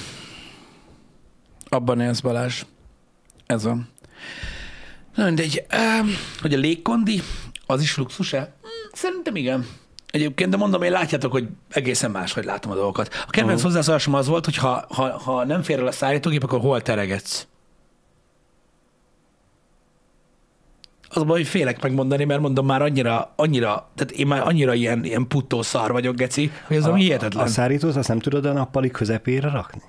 [1.70, 2.64] Abban élsz, Balázs.
[3.46, 3.90] Ez van.
[5.16, 5.66] Na mindegy,
[6.42, 7.22] hogy a légkondi,
[7.66, 8.40] az is luxus-e?
[8.40, 9.66] Hmm, Szerintem igen.
[10.12, 13.08] Egyébként, de mondom, én látjátok, hogy egészen máshogy látom a dolgokat.
[13.28, 13.72] A kedvenc uh-huh.
[13.72, 17.48] hozzászólásom az volt, hogy ha, ha, ha nem fér el a szállítógép, akkor hol teregetsz?
[21.10, 24.74] Az a baj, hogy félek megmondani, mert mondom már annyira, annyira, tehát én már annyira
[24.74, 27.44] ilyen, ilyen puttó szar vagyok, geci, hogy az ami hihetetlen.
[27.44, 29.82] A szárítót azt nem tudod a nappali közepére rakni?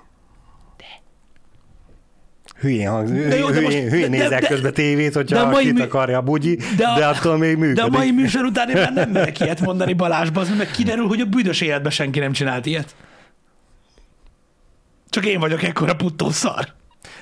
[2.59, 5.21] Hülyén, hang, De jó, de hülyén, most- hülyén de- nézek de- közben tévét, de a
[5.21, 7.75] hogyha mai kit mű- akarja a bugyi, de, De a- de attól még működik.
[7.75, 11.07] De a mai műsor után én már nem merek ilyet mondani Balázsba, az meg kiderül,
[11.07, 12.95] hogy a büdös életben senki nem csinált ilyet.
[15.09, 16.73] Csak én vagyok ekkora puttó szar.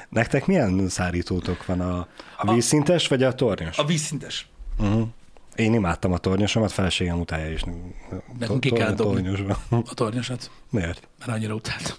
[0.09, 1.81] Nektek milyen szárítótok van?
[1.81, 2.07] A,
[2.37, 3.77] a vízszintes vagy a tornyos?
[3.77, 4.47] A vízszintes.
[4.77, 5.07] Uh-huh.
[5.55, 7.63] Én imádtam a tornyosomat, feleségem utálja is.
[8.39, 9.43] Nekünk ki kell dobni.
[9.69, 11.07] A tornyosat, Miért?
[11.19, 11.95] mert annyira utáltam.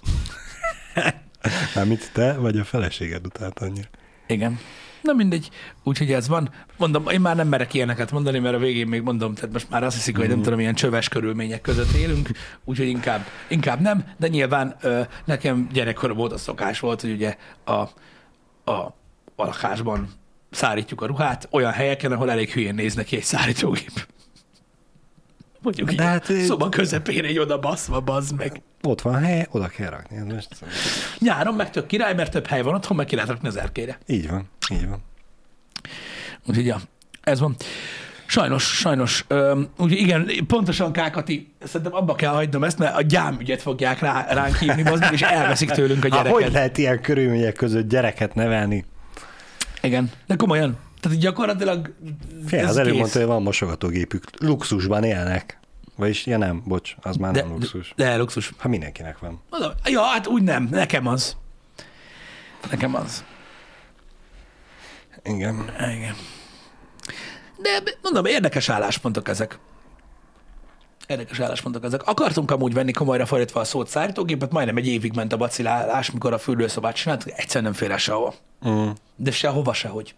[1.75, 3.87] Mármint te vagy a feleséged utált annyira.
[4.27, 4.59] Igen.
[5.01, 5.49] Na mindegy,
[5.83, 6.49] úgyhogy ez van.
[6.77, 9.83] Mondom, én már nem merek ilyeneket mondani, mert a végén még mondom, tehát most már
[9.83, 12.29] azt hiszik, hogy nem tudom, milyen csöves körülmények között élünk,
[12.63, 17.71] úgyhogy inkább, inkább nem, de nyilván ö, nekem gyerekkorom óta szokás volt, hogy ugye a,
[17.71, 18.71] a,
[19.35, 20.09] a lakásban
[20.51, 24.07] szárítjuk a ruhát olyan helyeken, ahol elég hülyén néz neki egy szárítógép.
[25.61, 28.61] Mondjuk De így, hát, szoba közepén egy oda baszva, bazd meg.
[28.81, 30.17] Ott van hely, oda kell rakni.
[30.17, 30.47] Ez Most...
[31.19, 33.97] Nyáron meg tök király, mert több hely van otthon, meg ki lehet rakni az erkére.
[34.07, 35.03] Így van, így van.
[36.45, 36.79] Úgyhogy ja,
[37.23, 37.55] ez van.
[38.25, 39.25] Sajnos, sajnos.
[39.27, 44.55] Öm, igen, pontosan Kákati, szerintem abba kell hagynom ezt, mert a gyámügyet fogják rá, ránk
[44.55, 46.43] hívni, meg, és elveszik tőlünk a Há, gyereket.
[46.43, 48.85] hogy lehet ilyen körülmények között gyereket nevelni?
[49.81, 50.77] Igen, de komolyan.
[51.01, 51.93] Tehát gyakorlatilag
[52.45, 54.23] Fél, az előbb mondta, hogy van mosogatógépük.
[54.37, 55.59] Luxusban élnek.
[55.95, 57.93] Vagyis, ja nem, bocs, az már de, nem luxus.
[57.95, 58.53] de, de luxus.
[58.57, 59.41] Ha mindenkinek van.
[59.83, 61.35] Ja, hát úgy nem, nekem az.
[62.69, 63.23] Nekem az.
[65.23, 65.71] Igen.
[65.77, 66.15] Igen.
[67.57, 69.59] De mondom, érdekes álláspontok ezek.
[71.07, 72.07] Érdekes álláspontok ezek.
[72.07, 76.33] Akartunk amúgy venni komolyra fordítva a szót szállítógépet, majdnem egy évig ment a bacilálás, mikor
[76.33, 78.33] a fürdőszobát csináltuk, egyszer nem fér el sehova.
[78.67, 78.89] Mm.
[79.15, 80.15] De sehova, sehogy.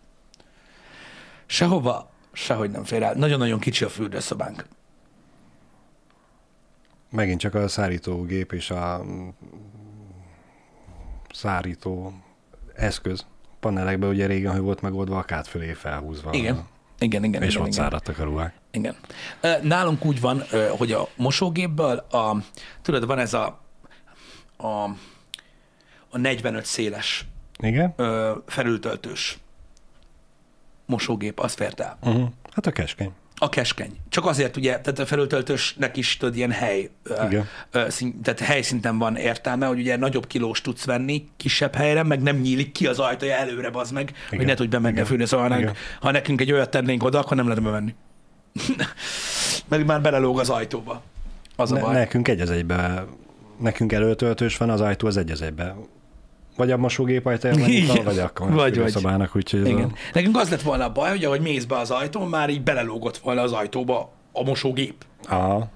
[1.46, 3.14] Sehova, sehogy nem fér el.
[3.14, 4.66] Nagyon-nagyon kicsi a fürdőszobánk.
[7.10, 9.28] Megint csak a szárítógép és a mm,
[11.34, 12.14] szárító
[12.76, 13.26] eszköz.
[13.60, 16.34] Panelekben ugye régen, hogy volt megoldva a kát fölé felhúzva.
[16.34, 16.68] Igen.
[17.00, 17.82] Igen, igen, És igen, ott igen.
[17.84, 18.54] száradtak a ruhák.
[18.72, 18.96] Igen.
[19.62, 20.44] Nálunk úgy van,
[20.78, 22.38] hogy a mosógépből, a,
[22.82, 23.60] tudod, van ez a,
[24.58, 24.68] a,
[26.10, 27.26] a 45 széles
[27.60, 27.96] Igen?
[28.46, 29.38] felültöltős
[30.86, 31.97] mosógép, az fért el.
[32.01, 32.27] Uh-huh.
[32.53, 33.11] Hát a keskeny.
[33.36, 33.91] A keskeny.
[34.09, 36.89] Csak azért ugye, tehát a felültöltősnek is tudod, ilyen hely,
[37.25, 37.47] Igen.
[37.71, 42.21] ö, szín, tehát helyszinten van értelme, hogy ugye nagyobb kilós tudsz venni kisebb helyre, meg
[42.21, 44.38] nem nyílik ki az ajtaja előre, az meg, Igen.
[44.38, 45.05] hogy ne tudj bemenni a Igen.
[45.05, 45.59] fürdőszobának.
[45.59, 45.73] Igen.
[45.99, 47.95] Ha nekünk egy olyat tennénk oda, akkor nem lehet bemenni.
[49.69, 51.01] meg már belelóg az ajtóba.
[51.55, 51.93] Az a Ne, baj.
[51.93, 53.05] nekünk egy az egybe,
[53.59, 55.75] nekünk előtöltős van, az ajtó az egy az egybe.
[56.56, 58.06] Vagy a mosógép ajtaja van nyitva, Igen.
[58.06, 58.91] vagy a vagy.
[58.91, 59.84] szobának, úgyhogy ez Igen.
[59.84, 59.97] a...
[60.14, 63.18] Nekünk az lett volna a baj, hogy ahogy mész be az ajtón, már így belelógott
[63.18, 65.06] volna az ajtóba a mosógép.
[65.28, 65.70] Aha.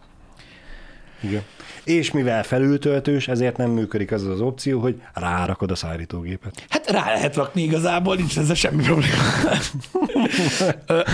[1.22, 1.42] Igen.
[1.84, 6.66] És mivel felültöltős, ezért nem működik az az opció, hogy rárakod a szárítógépet.
[6.70, 9.14] Hát rá lehet rakni igazából, nincs ezzel semmi probléma.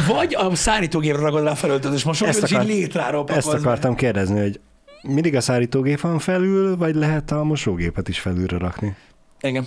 [0.07, 3.95] Vagy a szállítógépre ragad rá a felöltözés mosógépet, és így akart- létráról Ezt pakolsz akartam
[3.95, 4.59] kérdezni, hogy
[5.01, 8.95] mindig a szárítógép van felül, vagy lehet a mosógépet is felülre rakni?
[9.43, 9.65] Igen.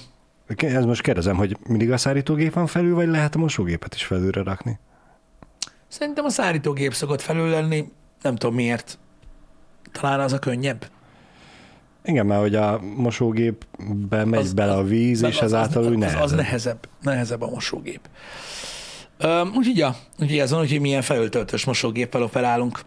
[0.57, 4.43] Ez most kérdezem, hogy mindig a szárítógép van felül, vagy lehet a mosógépet is felülre
[4.43, 4.79] rakni?
[5.89, 8.99] Szerintem a szállítógép szokott felül lenni, nem tudom miért.
[9.93, 10.87] Talán az a könnyebb.
[12.05, 15.93] Igen, mert hogy a mosógépbe megy Az- az, bele a víz, Meg és ezáltal úgy
[15.93, 16.23] az, nehezebb.
[16.23, 18.01] az nehezebb, nehezebb a mosógép.
[19.25, 22.81] Üm, úgyhogy, ja, úgyhogy ez van, úgyhogy milyen felültöltős mosógéppel operálunk.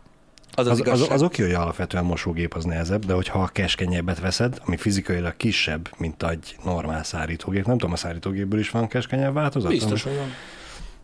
[0.59, 1.11] Az az, Az, az, igazság.
[1.11, 5.89] az oké, hogy alapvetően mosógép az nehezebb, de hogyha a keskenyebbet veszed, ami fizikailag kisebb,
[5.97, 9.71] mint egy normál szárítógép, nem tudom, a szárítógépből is van keskenyebb változat?
[9.71, 10.33] Biztos, hogy van.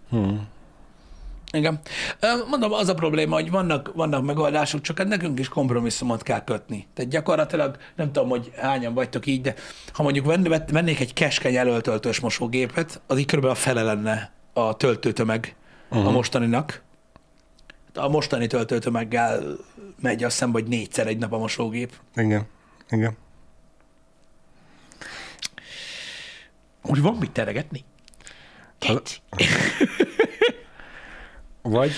[0.09, 0.47] Hmm.
[1.51, 1.79] Igen.
[2.49, 6.87] Mondom, az a probléma, hogy vannak, vannak megoldások, csak hát nekünk is kompromisszumot kell kötni.
[6.93, 9.53] Tehát gyakorlatilag nem tudom, hogy hányan vagytok így, de
[9.93, 10.25] ha mondjuk
[10.71, 15.55] vennék egy keskeny előtöltős mosógépet, az így körülbelül a fele lenne a töltőtömeg
[15.89, 16.07] uh-huh.
[16.07, 16.83] a mostaninak.
[17.95, 19.43] A mostani töltőtömeggel
[20.01, 21.93] megy azt hiszem, hogy négyszer egy nap a mosógép.
[22.15, 22.45] Igen,
[22.89, 23.17] igen.
[26.83, 27.83] Úgy van mit teregetni?
[28.79, 29.19] Az-
[31.61, 31.91] Vagy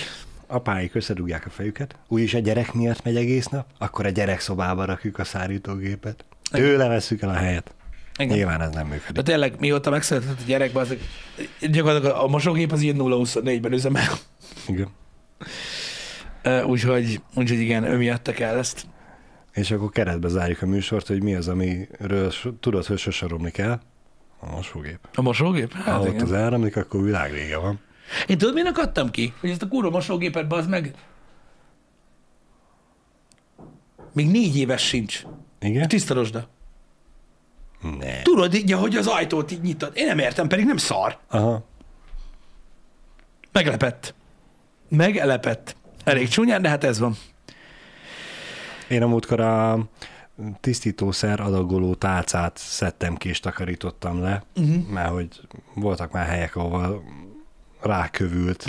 [0.48, 4.86] apáik összedugják a fejüket, úgyis a gyerek miatt megy egész nap, akkor a gyerek szobába
[4.86, 6.26] rakjuk a szárítógépet.
[6.52, 7.74] Tőle veszük el a helyet.
[8.20, 8.36] Igen.
[8.38, 9.12] Nyilván ez nem működik.
[9.12, 10.96] De tényleg, mióta megszületett a gyerekben, az,
[11.72, 14.10] gyakorlatilag a mosógép az ilyen 0-24-ben üzemel.
[14.68, 14.88] Igen.
[16.66, 18.88] Úgyhogy, úgyhogy igen, ő miatt kell ezt.
[19.54, 23.82] És akkor keretbe zárjuk a műsort, hogy mi az, amiről tudod, hogy sose romlik el.
[24.40, 25.00] A mosógép.
[25.14, 25.74] A mosógép?
[25.74, 26.22] Hát ha ott igen.
[26.22, 27.80] az elromlik, akkor világ vége van.
[28.28, 29.34] Én tudod, miért akadtam ki?
[29.40, 30.94] Hogy ezt a kurva mosógépet, bazd meg,
[34.14, 35.24] még négy éves sincs.
[35.60, 35.88] Igen?
[35.88, 36.48] Tiszta rozsda.
[38.00, 38.22] Ne.
[38.22, 39.92] Tudod így, hogy az ajtót így nyitod.
[39.96, 41.18] Én nem értem, pedig nem szar.
[41.28, 41.66] Aha.
[43.52, 44.14] Meglepett.
[44.90, 45.76] Meglepett.
[46.08, 47.16] Elég csúnyán, de hát ez van.
[48.88, 49.80] Én a múltkor a
[50.60, 54.88] tisztítószer adagoló tálcát szedtem ki és takarítottam le, uh-huh.
[54.90, 55.28] mert hogy
[55.74, 57.04] voltak már helyek, ahol
[57.82, 58.64] rákövült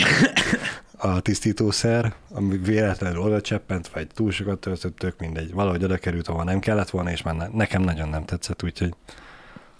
[0.97, 5.53] a tisztítószer, ami véletlenül oda cseppent, vagy túl sokat töltött, tök mindegy.
[5.53, 8.93] Valahogy oda került, ahol nem kellett volna, és már ne, nekem nagyon nem tetszett, úgyhogy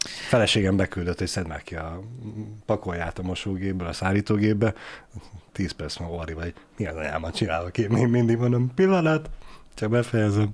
[0.06, 2.02] feleségem beküldött, hogy szedd már ki a
[2.66, 4.74] pakolját a mosógépből, a szárítógépbe.
[5.52, 7.90] Tíz perc múlva Ori vagy, mi az anyámat csinálok én?
[7.90, 9.30] Még mindig mondom, pillanat,
[9.76, 10.50] csak befejezem.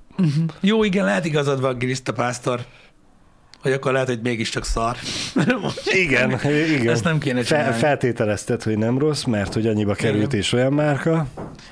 [0.60, 2.66] Jó, igen, lehet igazad van, Griszta Pásztor,
[3.62, 4.98] hogy akkor lehet, hogy mégiscsak szar.
[6.04, 6.90] Igen, igen.
[6.90, 7.78] Ezt nem kéne csinálni.
[7.78, 10.40] feltételezted, hogy nem rossz, mert hogy annyiba került Igen.
[10.40, 11.28] és olyan márka.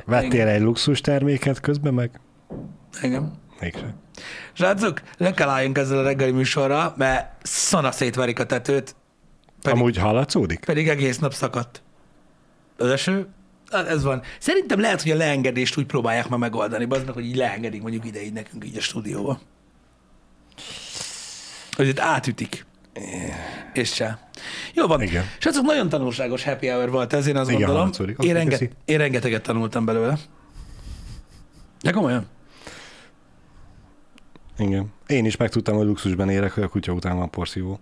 [0.06, 0.48] Vettél Igen.
[0.48, 2.20] egy luxus terméket közben meg?
[3.02, 3.32] Igen.
[3.60, 4.03] Mégsem.
[4.54, 8.96] Srácok, le kell álljunk ezzel a reggeli műsorra, mert szana szétverik a tetőt,
[9.62, 10.60] Pedig- Amúgy hallatszódik?
[10.66, 11.82] pedig egész nap szakadt.
[12.78, 13.28] Az eső,
[13.72, 14.22] Hát ez van.
[14.40, 18.06] Szerintem lehet, hogy a leengedést úgy próbálják már megoldani, az meg, hogy így leengedik mondjuk
[18.06, 19.40] ide így nekünk így a stúdióba.
[21.72, 22.66] Hogy itt átütik.
[23.74, 24.30] És se.
[24.74, 25.02] Jó van.
[25.02, 25.24] Igen.
[25.40, 27.90] Srácok, nagyon tanulságos happy hour volt ez, én azt Igen, gondolom.
[28.18, 30.18] Én, renge- én rengeteget tanultam belőle.
[31.82, 32.26] De komolyan.
[34.58, 34.94] Igen.
[35.08, 37.80] Én is megtudtam, hogy luxusban érek, hogy a kutya után van porszívó.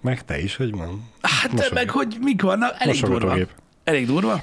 [0.00, 1.08] Meg te is, hogy van?
[1.20, 1.72] Hát Mosógép.
[1.72, 3.36] meg, hogy mik vannak, elég durva.
[3.84, 4.40] Elég durva.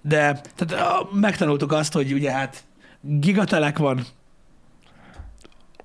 [0.00, 2.64] De tehát, a, megtanultuk azt, hogy ugye hát
[3.00, 4.06] gigatelek van,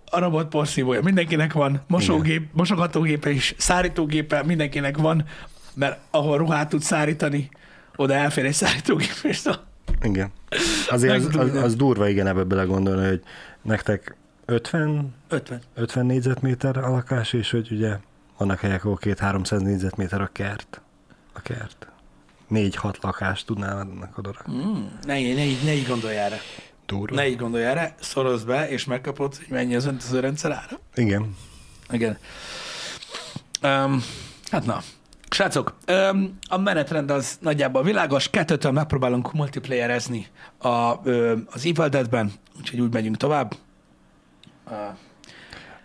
[0.09, 5.25] a robot porszívója mindenkinek van, mosógép, mosogatógépe is, szárítógépe mindenkinek van,
[5.73, 7.49] mert ahol ruhát tud szárítani,
[7.95, 9.65] oda elfér egy szárítógép, és szóval
[10.01, 10.31] Igen.
[10.89, 13.21] Azért az, az, az durva igen ebbe belegondolni, hogy
[13.67, 14.15] nektek
[14.45, 15.61] 50, 50.
[15.75, 17.97] 50 négyzetméter a lakás, és hogy ugye
[18.37, 20.81] vannak helyek, ahol két 300 négyzetméter a kert.
[21.33, 21.87] A kert.
[22.47, 24.63] Négy-hat lakást tudnának oda rakni.
[24.63, 26.37] Mm, ne, ne, így- ne így gondolj erre.
[26.85, 27.15] Durva.
[27.15, 30.79] Ne így gondolj erre, szorozd be, és megkapod, hogy mennyi az öntöző rendszer ára.
[30.95, 31.35] Igen.
[31.91, 32.17] Igen.
[33.63, 34.03] Um,
[34.51, 34.81] hát na.
[35.29, 35.77] Srácok,
[36.49, 38.29] a menetrend az nagyjából világos.
[38.29, 40.67] Kettőtől megpróbálunk multiplayerezni a,
[41.51, 43.55] az Evil Dead-ben, úgyhogy úgy megyünk tovább.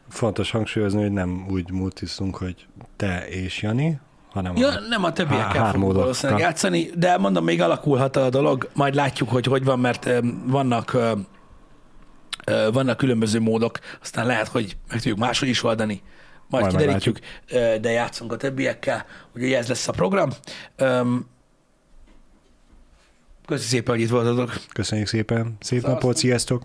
[0.09, 2.66] Fontos hangsúlyozni, hogy nem úgy multiszunk, hogy
[2.97, 4.01] te és Jani,
[4.32, 4.80] hanem ja, a...
[4.88, 9.47] nem a többiekkel fogunk valószínűleg játszani, de mondom, még alakulhat a dolog, majd látjuk, hogy
[9.47, 10.11] hogy van, mert
[10.47, 10.97] vannak
[12.72, 16.03] vannak különböző módok, aztán lehet, hogy meg tudjuk máshogy is oldani,
[16.53, 20.30] majd, Majd kiderítjük, ö, de játszunk a többiekkel, úgyhogy ez lesz a program.
[23.46, 24.53] Köszi szépen, hogy itt voltatok.
[24.72, 25.57] Köszönjük szépen.
[25.61, 26.03] Szép Szevasztok.
[26.03, 26.62] napot, sziasztok!